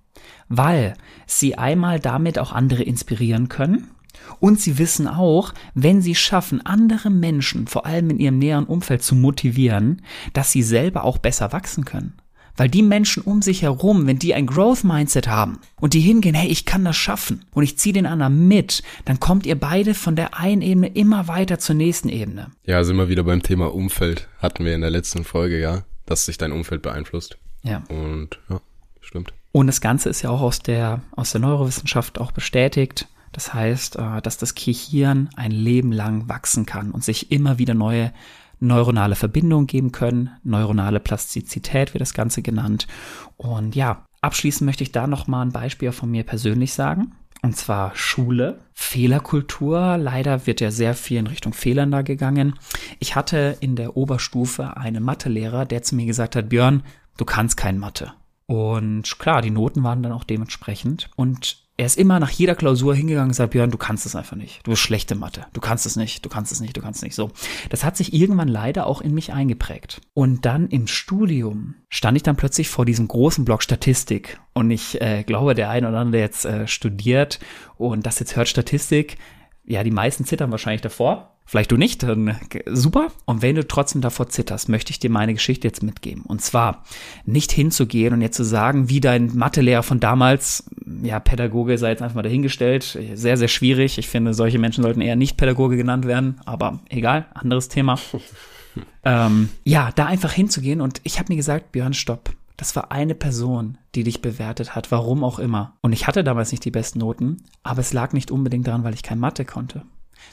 weil 0.48 0.94
sie 1.26 1.56
einmal 1.56 2.00
damit 2.00 2.38
auch 2.38 2.52
andere 2.52 2.82
inspirieren 2.82 3.48
können 3.48 3.88
und 4.40 4.60
sie 4.60 4.78
wissen 4.78 5.08
auch, 5.08 5.52
wenn 5.74 6.02
sie 6.02 6.14
schaffen, 6.14 6.64
andere 6.64 7.10
Menschen, 7.10 7.66
vor 7.66 7.86
allem 7.86 8.10
in 8.10 8.18
ihrem 8.18 8.38
näheren 8.38 8.66
Umfeld 8.66 9.02
zu 9.02 9.14
motivieren, 9.14 10.02
dass 10.32 10.52
sie 10.52 10.62
selber 10.62 11.04
auch 11.04 11.18
besser 11.18 11.52
wachsen 11.52 11.84
können. 11.84 12.14
Weil 12.58 12.70
die 12.70 12.82
Menschen 12.82 13.22
um 13.22 13.42
sich 13.42 13.62
herum, 13.62 14.06
wenn 14.06 14.18
die 14.18 14.32
ein 14.32 14.46
Growth 14.46 14.82
Mindset 14.82 15.28
haben 15.28 15.58
und 15.78 15.92
die 15.92 16.00
hingehen, 16.00 16.34
hey, 16.34 16.48
ich 16.48 16.64
kann 16.64 16.86
das 16.86 16.96
schaffen 16.96 17.44
und 17.52 17.64
ich 17.64 17.78
ziehe 17.78 17.92
den 17.92 18.06
anderen 18.06 18.48
mit, 18.48 18.82
dann 19.04 19.20
kommt 19.20 19.44
ihr 19.44 19.60
beide 19.60 19.92
von 19.92 20.16
der 20.16 20.38
einen 20.38 20.62
Ebene 20.62 20.88
immer 20.88 21.28
weiter 21.28 21.58
zur 21.58 21.74
nächsten 21.74 22.08
Ebene. 22.08 22.50
Ja, 22.64 22.82
sind 22.82 22.96
wir 22.96 23.10
wieder 23.10 23.24
beim 23.24 23.42
Thema 23.42 23.74
Umfeld. 23.74 24.28
Hatten 24.38 24.64
wir 24.64 24.74
in 24.74 24.80
der 24.80 24.90
letzten 24.90 25.24
Folge, 25.24 25.60
ja, 25.60 25.82
dass 26.06 26.24
sich 26.24 26.38
dein 26.38 26.52
Umfeld 26.52 26.80
beeinflusst. 26.80 27.36
Ja. 27.62 27.82
Und 27.88 28.38
ja, 28.48 28.60
stimmt. 29.02 29.34
Und 29.56 29.68
das 29.68 29.80
Ganze 29.80 30.10
ist 30.10 30.20
ja 30.20 30.28
auch 30.28 30.42
aus 30.42 30.58
der, 30.58 31.00
aus 31.12 31.32
der 31.32 31.40
Neurowissenschaft 31.40 32.20
auch 32.20 32.30
bestätigt. 32.30 33.08
Das 33.32 33.54
heißt, 33.54 33.96
äh, 33.96 34.20
dass 34.20 34.36
das 34.36 34.54
Gehirn 34.54 35.30
ein 35.34 35.50
Leben 35.50 35.92
lang 35.92 36.28
wachsen 36.28 36.66
kann 36.66 36.90
und 36.90 37.02
sich 37.02 37.32
immer 37.32 37.56
wieder 37.56 37.72
neue 37.72 38.12
neuronale 38.60 39.14
Verbindungen 39.14 39.66
geben 39.66 39.92
können. 39.92 40.28
Neuronale 40.44 41.00
Plastizität 41.00 41.94
wird 41.94 42.02
das 42.02 42.12
Ganze 42.12 42.42
genannt. 42.42 42.86
Und 43.38 43.74
ja, 43.74 44.04
abschließend 44.20 44.66
möchte 44.66 44.82
ich 44.82 44.92
da 44.92 45.06
nochmal 45.06 45.46
ein 45.46 45.52
Beispiel 45.52 45.90
von 45.90 46.10
mir 46.10 46.24
persönlich 46.24 46.74
sagen. 46.74 47.12
Und 47.40 47.56
zwar 47.56 47.96
Schule, 47.96 48.60
Fehlerkultur. 48.74 49.96
Leider 49.96 50.46
wird 50.46 50.60
ja 50.60 50.70
sehr 50.70 50.92
viel 50.92 51.16
in 51.16 51.28
Richtung 51.28 51.54
Fehlern 51.54 51.90
da 51.90 52.02
gegangen. 52.02 52.58
Ich 52.98 53.16
hatte 53.16 53.56
in 53.60 53.74
der 53.74 53.96
Oberstufe 53.96 54.76
einen 54.76 55.02
Mathelehrer, 55.02 55.64
der 55.64 55.82
zu 55.82 55.96
mir 55.96 56.04
gesagt 56.04 56.36
hat, 56.36 56.50
Björn, 56.50 56.82
du 57.16 57.24
kannst 57.24 57.56
kein 57.56 57.78
Mathe. 57.78 58.12
Und 58.46 59.18
klar, 59.18 59.42
die 59.42 59.50
Noten 59.50 59.82
waren 59.82 60.02
dann 60.02 60.12
auch 60.12 60.24
dementsprechend. 60.24 61.10
Und 61.16 61.66
er 61.78 61.86
ist 61.86 61.98
immer 61.98 62.18
nach 62.20 62.30
jeder 62.30 62.54
Klausur 62.54 62.94
hingegangen 62.94 63.26
und 63.26 63.32
gesagt, 63.32 63.52
Björn, 63.52 63.70
du 63.70 63.76
kannst 63.76 64.06
es 64.06 64.16
einfach 64.16 64.36
nicht. 64.36 64.66
Du 64.66 64.70
bist 64.70 64.82
schlechte 64.82 65.14
Mathe. 65.14 65.46
Du 65.52 65.60
kannst 65.60 65.84
es 65.84 65.96
nicht, 65.96 66.24
du 66.24 66.30
kannst 66.30 66.50
es 66.50 66.60
nicht, 66.60 66.74
du 66.76 66.80
kannst 66.80 66.98
es 66.98 67.02
nicht. 67.02 67.14
So. 67.14 67.30
Das 67.68 67.84
hat 67.84 67.96
sich 67.96 68.14
irgendwann 68.14 68.48
leider 68.48 68.86
auch 68.86 69.02
in 69.02 69.12
mich 69.12 69.32
eingeprägt. 69.32 70.00
Und 70.14 70.46
dann 70.46 70.68
im 70.68 70.86
Studium 70.86 71.74
stand 71.90 72.16
ich 72.16 72.22
dann 72.22 72.36
plötzlich 72.36 72.68
vor 72.68 72.86
diesem 72.86 73.08
großen 73.08 73.44
Block 73.44 73.62
Statistik. 73.62 74.40
Und 74.54 74.70
ich 74.70 75.00
äh, 75.02 75.22
glaube, 75.24 75.54
der 75.54 75.68
eine 75.68 75.88
oder 75.88 75.98
andere, 75.98 76.12
der 76.12 76.20
jetzt 76.22 76.46
äh, 76.46 76.66
studiert 76.66 77.40
und 77.76 78.06
das 78.06 78.20
jetzt 78.20 78.36
hört 78.36 78.48
Statistik, 78.48 79.18
ja, 79.66 79.82
die 79.82 79.90
meisten 79.90 80.24
zittern 80.24 80.50
wahrscheinlich 80.50 80.82
davor. 80.82 81.32
Vielleicht 81.48 81.70
du 81.70 81.76
nicht, 81.76 82.02
dann 82.02 82.36
super. 82.66 83.08
Und 83.24 83.40
wenn 83.40 83.54
du 83.54 83.66
trotzdem 83.66 84.00
davor 84.00 84.28
zitterst, 84.28 84.68
möchte 84.68 84.90
ich 84.90 84.98
dir 84.98 85.10
meine 85.10 85.32
Geschichte 85.32 85.68
jetzt 85.68 85.82
mitgeben. 85.82 86.22
Und 86.22 86.42
zwar 86.42 86.82
nicht 87.24 87.52
hinzugehen 87.52 88.12
und 88.12 88.20
jetzt 88.20 88.36
zu 88.36 88.44
sagen, 88.44 88.88
wie 88.88 89.00
dein 89.00 89.36
Mathelehrer 89.36 89.84
von 89.84 90.00
damals, 90.00 90.68
ja, 91.02 91.20
Pädagoge 91.20 91.78
sei 91.78 91.90
jetzt 91.90 92.02
einfach 92.02 92.16
mal 92.16 92.22
dahingestellt, 92.22 92.98
sehr, 93.14 93.36
sehr 93.36 93.48
schwierig. 93.48 93.98
Ich 93.98 94.08
finde, 94.08 94.34
solche 94.34 94.58
Menschen 94.58 94.82
sollten 94.82 95.00
eher 95.00 95.14
nicht 95.14 95.36
Pädagoge 95.36 95.76
genannt 95.76 96.06
werden, 96.06 96.40
aber 96.46 96.80
egal, 96.88 97.26
anderes 97.32 97.68
Thema. 97.68 97.96
ähm, 99.04 99.48
ja, 99.62 99.90
da 99.94 100.06
einfach 100.06 100.32
hinzugehen 100.32 100.80
und 100.80 101.00
ich 101.04 101.20
habe 101.20 101.32
mir 101.32 101.36
gesagt, 101.36 101.70
Björn, 101.70 101.94
stopp. 101.94 102.30
Das 102.56 102.74
war 102.74 102.90
eine 102.90 103.14
Person, 103.14 103.78
die 103.94 104.04
dich 104.04 104.22
bewertet 104.22 104.74
hat, 104.74 104.90
warum 104.90 105.24
auch 105.24 105.38
immer. 105.38 105.76
Und 105.82 105.92
ich 105.92 106.06
hatte 106.06 106.24
damals 106.24 106.52
nicht 106.52 106.64
die 106.64 106.70
besten 106.70 107.00
Noten, 107.00 107.42
aber 107.62 107.80
es 107.80 107.92
lag 107.92 108.12
nicht 108.12 108.30
unbedingt 108.30 108.66
daran, 108.66 108.84
weil 108.84 108.94
ich 108.94 109.02
kein 109.02 109.18
Mathe 109.18 109.44
konnte 109.44 109.82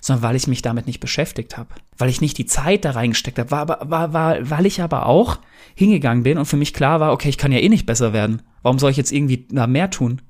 sondern 0.01 0.23
weil 0.23 0.35
ich 0.35 0.47
mich 0.47 0.61
damit 0.61 0.87
nicht 0.87 0.99
beschäftigt 0.99 1.57
habe, 1.57 1.69
weil 1.97 2.09
ich 2.09 2.21
nicht 2.21 2.37
die 2.37 2.45
Zeit 2.45 2.85
da 2.85 2.91
reingesteckt 2.91 3.39
habe, 3.39 3.51
war 3.51 3.67
war, 3.67 4.13
war, 4.13 4.49
weil 4.49 4.65
ich 4.65 4.81
aber 4.81 5.05
auch 5.05 5.39
hingegangen 5.75 6.23
bin 6.23 6.37
und 6.37 6.45
für 6.45 6.57
mich 6.57 6.73
klar 6.73 6.99
war, 6.99 7.11
okay, 7.11 7.29
ich 7.29 7.37
kann 7.37 7.51
ja 7.51 7.59
eh 7.59 7.69
nicht 7.69 7.85
besser 7.85 8.13
werden. 8.13 8.41
Warum 8.61 8.79
soll 8.79 8.91
ich 8.91 8.97
jetzt 8.97 9.11
irgendwie 9.11 9.47
da 9.49 9.67
mehr 9.67 9.89
tun? 9.89 10.21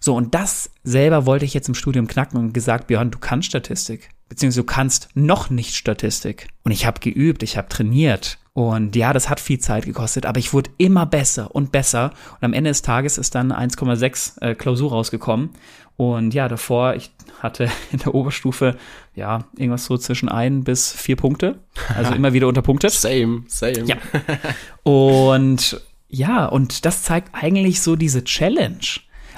So, 0.00 0.14
und 0.14 0.34
das 0.34 0.70
selber 0.84 1.26
wollte 1.26 1.44
ich 1.44 1.54
jetzt 1.54 1.68
im 1.68 1.74
Studium 1.74 2.06
knacken 2.06 2.38
und 2.38 2.52
gesagt, 2.52 2.86
Björn, 2.86 3.10
du 3.10 3.18
kannst 3.18 3.48
Statistik. 3.48 4.10
Beziehungsweise 4.28 4.60
du 4.60 4.66
kannst 4.66 5.08
noch 5.14 5.50
nicht 5.50 5.74
Statistik. 5.74 6.48
Und 6.64 6.72
ich 6.72 6.86
habe 6.86 7.00
geübt, 7.00 7.42
ich 7.42 7.56
habe 7.56 7.68
trainiert. 7.68 8.38
Und 8.52 8.96
ja, 8.96 9.12
das 9.12 9.30
hat 9.30 9.38
viel 9.38 9.60
Zeit 9.60 9.84
gekostet, 9.84 10.26
aber 10.26 10.38
ich 10.40 10.52
wurde 10.52 10.70
immer 10.78 11.06
besser 11.06 11.54
und 11.54 11.70
besser. 11.70 12.12
Und 12.40 12.44
am 12.46 12.52
Ende 12.52 12.70
des 12.70 12.82
Tages 12.82 13.16
ist 13.16 13.34
dann 13.34 13.52
1,6 13.52 14.42
äh, 14.42 14.54
Klausur 14.54 14.90
rausgekommen. 14.90 15.50
Und 15.96 16.34
ja, 16.34 16.48
davor, 16.48 16.94
ich 16.94 17.10
hatte 17.40 17.70
in 17.92 17.98
der 17.98 18.14
Oberstufe, 18.14 18.76
ja, 19.14 19.44
irgendwas 19.56 19.84
so 19.84 19.96
zwischen 19.96 20.28
ein 20.28 20.64
bis 20.64 20.92
vier 20.92 21.16
Punkte. 21.16 21.60
Also 21.96 22.12
immer 22.16 22.32
wieder 22.32 22.48
unterpunktet. 22.48 22.92
Same, 22.92 23.44
same. 23.46 23.84
Ja. 23.84 23.96
Und 24.82 25.80
ja, 26.08 26.46
und 26.46 26.84
das 26.84 27.02
zeigt 27.02 27.34
eigentlich 27.34 27.80
so 27.80 27.96
diese 27.96 28.24
Challenge. 28.24 28.78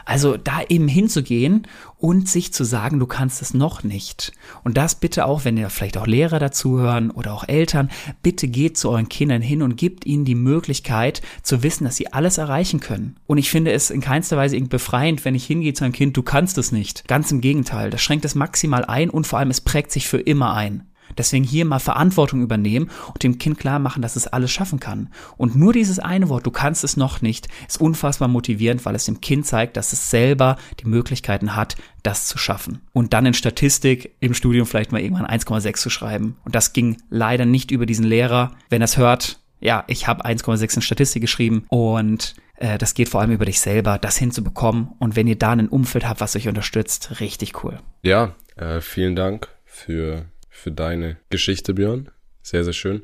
Also 0.04 0.36
da 0.36 0.62
eben 0.68 0.88
hinzugehen 0.88 1.66
und 1.98 2.28
sich 2.28 2.52
zu 2.52 2.64
sagen, 2.64 2.98
du 2.98 3.06
kannst 3.06 3.42
es 3.42 3.54
noch 3.54 3.82
nicht. 3.82 4.32
Und 4.64 4.76
das 4.76 4.94
bitte 4.94 5.26
auch, 5.26 5.44
wenn 5.44 5.56
ihr 5.56 5.70
vielleicht 5.70 5.98
auch 5.98 6.06
Lehrer 6.06 6.38
dazuhören 6.38 7.10
oder 7.10 7.34
auch 7.34 7.46
Eltern, 7.46 7.90
bitte 8.22 8.48
geht 8.48 8.78
zu 8.78 8.90
euren 8.90 9.08
Kindern 9.08 9.42
hin 9.42 9.62
und 9.62 9.76
gebt 9.76 10.06
ihnen 10.06 10.24
die 10.24 10.34
Möglichkeit 10.34 11.22
zu 11.42 11.62
wissen, 11.62 11.84
dass 11.84 11.96
sie 11.96 12.12
alles 12.12 12.38
erreichen 12.38 12.80
können. 12.80 13.16
Und 13.26 13.38
ich 13.38 13.50
finde 13.50 13.72
es 13.72 13.90
in 13.90 14.00
keinster 14.00 14.36
Weise 14.36 14.60
befreiend, 14.60 15.24
wenn 15.24 15.34
ich 15.34 15.46
hingehe 15.46 15.74
zu 15.74 15.84
einem 15.84 15.92
Kind, 15.92 16.16
du 16.16 16.22
kannst 16.22 16.58
es 16.58 16.72
nicht. 16.72 17.06
Ganz 17.08 17.30
im 17.30 17.40
Gegenteil, 17.40 17.90
das 17.90 18.02
schränkt 18.02 18.24
es 18.24 18.34
maximal 18.34 18.84
ein 18.84 19.10
und 19.10 19.26
vor 19.26 19.38
allem 19.38 19.50
es 19.50 19.60
prägt 19.60 19.92
sich 19.92 20.08
für 20.08 20.18
immer 20.18 20.54
ein. 20.54 20.89
Deswegen 21.18 21.44
hier 21.44 21.64
mal 21.64 21.78
Verantwortung 21.78 22.42
übernehmen 22.42 22.90
und 23.08 23.22
dem 23.22 23.38
Kind 23.38 23.58
klar 23.58 23.78
machen, 23.78 24.02
dass 24.02 24.16
es 24.16 24.26
alles 24.26 24.50
schaffen 24.50 24.80
kann. 24.80 25.08
Und 25.36 25.56
nur 25.56 25.72
dieses 25.72 25.98
eine 25.98 26.28
Wort, 26.28 26.46
du 26.46 26.50
kannst 26.50 26.84
es 26.84 26.96
noch 26.96 27.22
nicht, 27.22 27.48
ist 27.68 27.80
unfassbar 27.80 28.28
motivierend, 28.28 28.84
weil 28.84 28.94
es 28.94 29.04
dem 29.04 29.20
Kind 29.20 29.46
zeigt, 29.46 29.76
dass 29.76 29.92
es 29.92 30.10
selber 30.10 30.56
die 30.80 30.88
Möglichkeiten 30.88 31.56
hat, 31.56 31.76
das 32.02 32.26
zu 32.26 32.38
schaffen. 32.38 32.80
Und 32.92 33.12
dann 33.12 33.26
in 33.26 33.34
Statistik 33.34 34.14
im 34.20 34.34
Studium 34.34 34.66
vielleicht 34.66 34.92
mal 34.92 35.00
irgendwann 35.00 35.26
1,6 35.26 35.76
zu 35.76 35.90
schreiben. 35.90 36.36
Und 36.44 36.54
das 36.54 36.72
ging 36.72 36.96
leider 37.10 37.44
nicht 37.44 37.70
über 37.70 37.86
diesen 37.86 38.04
Lehrer. 38.04 38.52
Wenn 38.68 38.82
er 38.82 38.86
es 38.86 38.96
hört, 38.96 39.40
ja, 39.60 39.84
ich 39.86 40.06
habe 40.06 40.24
1,6 40.24 40.76
in 40.76 40.82
Statistik 40.82 41.22
geschrieben 41.22 41.66
und 41.68 42.34
äh, 42.56 42.78
das 42.78 42.94
geht 42.94 43.08
vor 43.08 43.20
allem 43.20 43.32
über 43.32 43.44
dich 43.44 43.60
selber, 43.60 43.98
das 43.98 44.16
hinzubekommen. 44.16 44.90
Und 44.98 45.16
wenn 45.16 45.26
ihr 45.26 45.36
da 45.36 45.50
ein 45.50 45.68
Umfeld 45.68 46.08
habt, 46.08 46.20
was 46.20 46.36
euch 46.36 46.48
unterstützt, 46.48 47.20
richtig 47.20 47.62
cool. 47.64 47.78
Ja, 48.02 48.34
äh, 48.56 48.80
vielen 48.80 49.16
Dank 49.16 49.48
für, 49.64 50.26
für 50.60 50.70
deine 50.70 51.16
Geschichte, 51.30 51.74
Björn. 51.74 52.10
Sehr, 52.42 52.64
sehr 52.64 52.72
schön. 52.72 53.02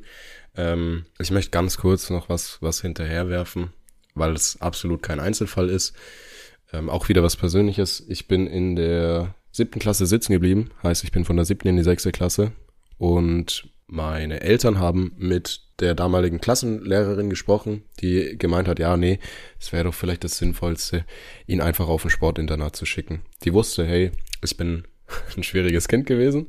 Ähm, 0.55 1.05
ich 1.19 1.31
möchte 1.31 1.51
ganz 1.51 1.77
kurz 1.77 2.09
noch 2.09 2.29
was, 2.29 2.57
was 2.61 2.81
hinterherwerfen, 2.81 3.69
weil 4.15 4.33
es 4.33 4.61
absolut 4.61 5.01
kein 5.01 5.19
Einzelfall 5.19 5.69
ist. 5.69 5.95
Ähm, 6.71 6.89
auch 6.89 7.09
wieder 7.09 7.23
was 7.23 7.35
Persönliches. 7.35 8.05
Ich 8.07 8.27
bin 8.27 8.47
in 8.47 8.75
der 8.75 9.35
siebten 9.51 9.79
Klasse 9.79 10.05
sitzen 10.05 10.33
geblieben. 10.33 10.69
Heißt, 10.83 11.03
ich 11.03 11.11
bin 11.11 11.25
von 11.25 11.35
der 11.35 11.45
siebten 11.45 11.67
in 11.67 11.77
die 11.77 11.83
sechste 11.83 12.11
Klasse. 12.11 12.51
Und 12.97 13.69
meine 13.87 14.41
Eltern 14.41 14.79
haben 14.79 15.13
mit 15.17 15.61
der 15.79 15.95
damaligen 15.95 16.41
Klassenlehrerin 16.41 17.29
gesprochen, 17.29 17.83
die 18.01 18.37
gemeint 18.37 18.67
hat, 18.67 18.79
ja, 18.79 18.97
nee, 18.97 19.19
es 19.59 19.71
wäre 19.71 19.85
doch 19.85 19.93
vielleicht 19.93 20.23
das 20.23 20.37
Sinnvollste, 20.37 21.05
ihn 21.45 21.61
einfach 21.61 21.87
auf 21.87 22.03
ein 22.03 22.09
Sportinternat 22.09 22.75
zu 22.75 22.85
schicken. 22.85 23.21
Die 23.43 23.53
wusste, 23.53 23.85
hey, 23.85 24.11
ich 24.43 24.57
bin 24.57 24.83
ein 25.37 25.43
schwieriges 25.43 25.87
Kind 25.87 26.05
gewesen, 26.05 26.47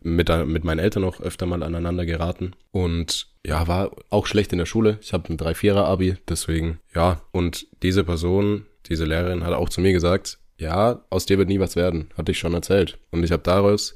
mit, 0.00 0.28
mit 0.46 0.64
meinen 0.64 0.78
Eltern 0.78 1.04
auch 1.04 1.20
öfter 1.20 1.46
mal 1.46 1.62
aneinander 1.62 2.06
geraten 2.06 2.52
und 2.70 3.28
ja, 3.44 3.66
war 3.66 3.90
auch 4.10 4.26
schlecht 4.26 4.52
in 4.52 4.58
der 4.58 4.66
Schule. 4.66 4.98
Ich 5.00 5.12
habe 5.12 5.32
ein 5.32 5.38
3-4er-Abi, 5.38 6.16
deswegen, 6.28 6.80
ja, 6.94 7.22
und 7.32 7.66
diese 7.82 8.04
Person, 8.04 8.66
diese 8.86 9.04
Lehrerin 9.04 9.44
hat 9.44 9.54
auch 9.54 9.68
zu 9.68 9.80
mir 9.80 9.92
gesagt, 9.92 10.38
ja, 10.58 11.04
aus 11.10 11.26
dir 11.26 11.38
wird 11.38 11.48
nie 11.48 11.60
was 11.60 11.76
werden, 11.76 12.10
hatte 12.16 12.32
ich 12.32 12.38
schon 12.38 12.54
erzählt. 12.54 12.98
Und 13.10 13.22
ich 13.22 13.32
habe 13.32 13.42
daraus 13.42 13.94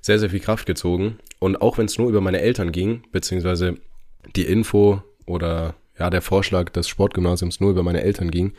sehr, 0.00 0.18
sehr 0.18 0.30
viel 0.30 0.40
Kraft 0.40 0.66
gezogen. 0.66 1.18
Und 1.38 1.60
auch 1.62 1.78
wenn 1.78 1.86
es 1.86 1.98
nur 1.98 2.08
über 2.08 2.20
meine 2.20 2.40
Eltern 2.40 2.72
ging, 2.72 3.02
beziehungsweise 3.10 3.76
die 4.36 4.44
Info 4.44 5.02
oder 5.26 5.74
ja, 5.98 6.10
der 6.10 6.22
Vorschlag 6.22 6.70
des 6.70 6.88
Sportgymnasiums 6.88 7.60
nur 7.60 7.70
über 7.70 7.82
meine 7.82 8.02
Eltern 8.02 8.30
ging. 8.30 8.52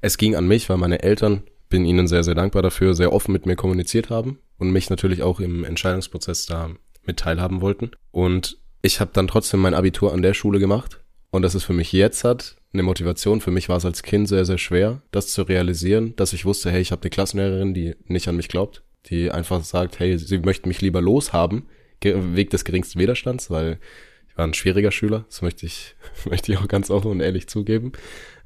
Es 0.00 0.18
ging 0.18 0.36
an 0.36 0.46
mich, 0.46 0.68
weil 0.68 0.76
meine 0.76 1.02
Eltern, 1.02 1.44
bin 1.68 1.86
ihnen 1.86 2.06
sehr, 2.06 2.22
sehr 2.22 2.34
dankbar 2.34 2.60
dafür, 2.60 2.94
sehr 2.94 3.14
offen 3.14 3.32
mit 3.32 3.46
mir 3.46 3.56
kommuniziert 3.56 4.10
haben 4.10 4.38
und 4.62 4.70
mich 4.70 4.90
natürlich 4.90 5.24
auch 5.24 5.40
im 5.40 5.64
Entscheidungsprozess 5.64 6.46
da 6.46 6.70
mit 7.04 7.16
teilhaben 7.16 7.60
wollten. 7.60 7.90
Und 8.12 8.58
ich 8.80 9.00
habe 9.00 9.10
dann 9.12 9.26
trotzdem 9.26 9.58
mein 9.58 9.74
Abitur 9.74 10.12
an 10.12 10.22
der 10.22 10.34
Schule 10.34 10.60
gemacht. 10.60 11.00
Und 11.30 11.42
das 11.42 11.56
ist 11.56 11.64
für 11.64 11.72
mich 11.72 11.90
jetzt 11.92 12.22
hat 12.22 12.56
eine 12.72 12.84
Motivation. 12.84 13.40
Für 13.40 13.50
mich 13.50 13.68
war 13.68 13.78
es 13.78 13.84
als 13.84 14.04
Kind 14.04 14.28
sehr, 14.28 14.44
sehr 14.44 14.58
schwer, 14.58 15.02
das 15.10 15.32
zu 15.32 15.42
realisieren, 15.42 16.14
dass 16.14 16.32
ich 16.32 16.44
wusste, 16.44 16.70
hey, 16.70 16.80
ich 16.80 16.92
habe 16.92 17.02
eine 17.02 17.10
Klassenlehrerin, 17.10 17.74
die 17.74 17.96
nicht 18.04 18.28
an 18.28 18.36
mich 18.36 18.46
glaubt, 18.46 18.84
die 19.06 19.32
einfach 19.32 19.64
sagt, 19.64 19.98
hey, 19.98 20.16
sie 20.16 20.38
möchte 20.38 20.68
mich 20.68 20.80
lieber 20.80 21.00
loshaben, 21.02 21.64
Weg 22.00 22.50
des 22.50 22.64
geringsten 22.64 23.00
Widerstands, 23.00 23.50
weil 23.50 23.80
ich 24.28 24.38
war 24.38 24.46
ein 24.46 24.54
schwieriger 24.54 24.92
Schüler, 24.92 25.24
das 25.28 25.42
möchte 25.42 25.66
ich, 25.66 25.96
möchte 26.24 26.52
ich 26.52 26.58
auch 26.58 26.68
ganz 26.68 26.88
offen 26.88 27.10
und 27.10 27.20
ehrlich 27.20 27.48
zugeben. 27.48 27.92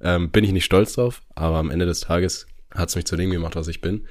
Ähm, 0.01 0.31
bin 0.31 0.45
ich 0.45 0.53
nicht 0.53 0.65
stolz 0.65 0.95
drauf, 0.95 1.21
aber 1.35 1.57
am 1.57 1.71
Ende 1.71 1.85
des 1.85 2.01
Tages 2.01 2.47
hat 2.71 2.89
es 2.89 2.97
mich 2.97 3.05
zu 3.05 3.17
dem 3.17 3.31
gemacht, 3.31 3.55
was 3.55 3.69
ich 3.69 3.83
bin. 3.83 4.07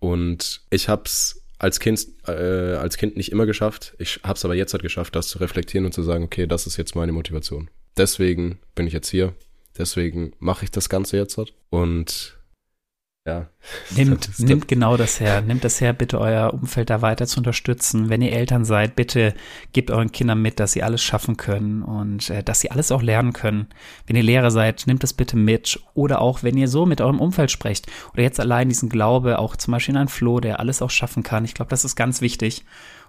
Und 0.00 0.62
ich 0.70 0.88
habe 0.88 1.02
es 1.04 1.42
als 1.58 1.78
Kind, 1.78 2.06
äh, 2.26 2.74
als 2.74 2.96
Kind 2.96 3.16
nicht 3.16 3.30
immer 3.30 3.46
geschafft. 3.46 3.94
Ich 3.98 4.20
habe 4.24 4.34
es 4.34 4.44
aber 4.44 4.54
jetzt 4.54 4.72
halt 4.72 4.82
geschafft, 4.82 5.14
das 5.14 5.28
zu 5.28 5.38
reflektieren 5.38 5.84
und 5.84 5.92
zu 5.92 6.02
sagen, 6.02 6.24
okay, 6.24 6.46
das 6.46 6.66
ist 6.66 6.78
jetzt 6.78 6.96
meine 6.96 7.12
Motivation. 7.12 7.70
Deswegen 7.96 8.58
bin 8.74 8.86
ich 8.86 8.94
jetzt 8.94 9.10
hier. 9.10 9.34
Deswegen 9.76 10.32
mache 10.38 10.64
ich 10.64 10.70
das 10.70 10.88
Ganze 10.88 11.16
jetzt 11.18 11.36
halt. 11.36 11.52
Und 11.68 12.38
ja. 13.30 13.46
Nimmt, 13.96 14.30
nimmt 14.38 14.68
genau 14.68 14.96
das 14.96 15.20
her. 15.20 15.40
Nimmt 15.40 15.64
das 15.64 15.80
her, 15.80 15.92
bitte 15.92 16.20
euer 16.20 16.52
Umfeld 16.52 16.90
da 16.90 17.02
weiter 17.02 17.26
zu 17.26 17.38
unterstützen. 17.38 18.08
Wenn 18.08 18.22
ihr 18.22 18.32
Eltern 18.32 18.64
seid, 18.64 18.96
bitte 18.96 19.34
gebt 19.72 19.90
euren 19.90 20.12
Kindern 20.12 20.42
mit, 20.42 20.60
dass 20.60 20.72
sie 20.72 20.82
alles 20.82 21.02
schaffen 21.02 21.36
können 21.36 21.82
und 21.82 22.30
äh, 22.30 22.42
dass 22.42 22.60
sie 22.60 22.70
alles 22.70 22.90
auch 22.90 23.02
lernen 23.02 23.32
können. 23.32 23.68
Wenn 24.06 24.16
ihr 24.16 24.22
Lehrer 24.22 24.50
seid, 24.50 24.86
nimmt 24.86 25.02
das 25.02 25.12
bitte 25.12 25.36
mit. 25.36 25.80
Oder 25.94 26.20
auch, 26.20 26.42
wenn 26.42 26.56
ihr 26.56 26.68
so 26.68 26.86
mit 26.86 27.00
eurem 27.00 27.20
Umfeld 27.20 27.50
sprecht. 27.50 27.86
Oder 28.12 28.22
jetzt 28.22 28.40
allein 28.40 28.68
diesen 28.68 28.88
Glaube, 28.88 29.38
auch 29.38 29.56
zum 29.56 29.72
Beispiel 29.72 29.94
in 29.94 30.00
einen 30.00 30.08
Flo, 30.08 30.40
der 30.40 30.60
alles 30.60 30.82
auch 30.82 30.90
schaffen 30.90 31.22
kann. 31.22 31.44
Ich 31.44 31.54
glaube, 31.54 31.70
das 31.70 31.84
ist 31.84 31.96
ganz 31.96 32.20
wichtig. 32.20 32.64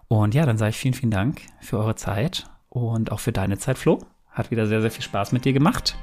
Und 0.07 0.35
ja, 0.35 0.45
dann 0.45 0.57
sage 0.57 0.71
ich 0.71 0.77
vielen, 0.77 0.93
vielen 0.93 1.11
Dank 1.11 1.41
für 1.61 1.79
eure 1.79 1.95
Zeit 1.95 2.45
und 2.69 3.11
auch 3.11 3.19
für 3.19 3.31
deine 3.31 3.57
Zeit, 3.57 3.77
Flo. 3.77 3.99
Hat 4.29 4.51
wieder 4.51 4.67
sehr, 4.67 4.81
sehr 4.81 4.91
viel 4.91 5.03
Spaß 5.03 5.31
mit 5.31 5.45
dir 5.45 5.53
gemacht. 5.53 5.95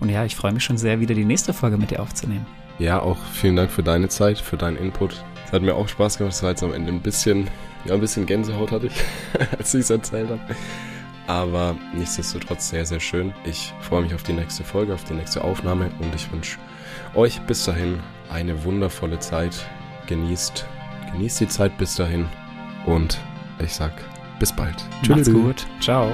Und 0.00 0.08
ja, 0.08 0.24
ich 0.24 0.36
freue 0.36 0.52
mich 0.52 0.64
schon 0.64 0.76
sehr, 0.76 1.00
wieder 1.00 1.14
die 1.14 1.24
nächste 1.24 1.52
Folge 1.52 1.76
mit 1.76 1.90
dir 1.90 2.00
aufzunehmen. 2.00 2.46
Ja, 2.78 3.00
auch 3.00 3.18
vielen 3.32 3.56
Dank 3.56 3.70
für 3.70 3.82
deine 3.82 4.08
Zeit, 4.08 4.38
für 4.38 4.56
deinen 4.56 4.76
Input. 4.76 5.24
Es 5.46 5.52
hat 5.52 5.62
mir 5.62 5.74
auch 5.74 5.88
Spaß 5.88 6.18
gemacht. 6.18 6.34
Es 6.34 6.42
war 6.42 6.50
jetzt 6.50 6.62
am 6.62 6.72
Ende 6.72 6.92
ein 6.92 7.00
bisschen, 7.00 7.48
ja, 7.84 7.94
ein 7.94 8.00
bisschen 8.00 8.26
Gänsehaut 8.26 8.72
hatte 8.72 8.86
ich, 8.86 8.94
als 9.58 9.74
ich 9.74 9.82
es 9.82 9.90
erzählt 9.90 10.30
habe. 10.30 10.40
Aber 11.26 11.76
nichtsdestotrotz 11.94 12.68
sehr, 12.68 12.84
sehr 12.84 13.00
schön. 13.00 13.32
Ich 13.44 13.72
freue 13.80 14.02
mich 14.02 14.14
auf 14.14 14.22
die 14.22 14.32
nächste 14.32 14.64
Folge, 14.64 14.92
auf 14.92 15.04
die 15.04 15.14
nächste 15.14 15.42
Aufnahme 15.42 15.90
und 16.00 16.14
ich 16.14 16.30
wünsche 16.30 16.58
euch 17.14 17.40
bis 17.42 17.64
dahin 17.64 17.98
eine 18.30 18.64
wundervolle 18.64 19.18
Zeit. 19.20 19.64
Genießt, 20.06 20.66
genießt 21.12 21.40
die 21.40 21.48
Zeit 21.48 21.78
bis 21.78 21.94
dahin 21.94 22.26
und 22.84 23.18
ich 23.58 23.72
sag 23.72 23.92
bis 24.38 24.52
bald. 24.52 24.76
Macht's 25.08 25.32
gut. 25.32 25.66
Ciao. 25.80 26.10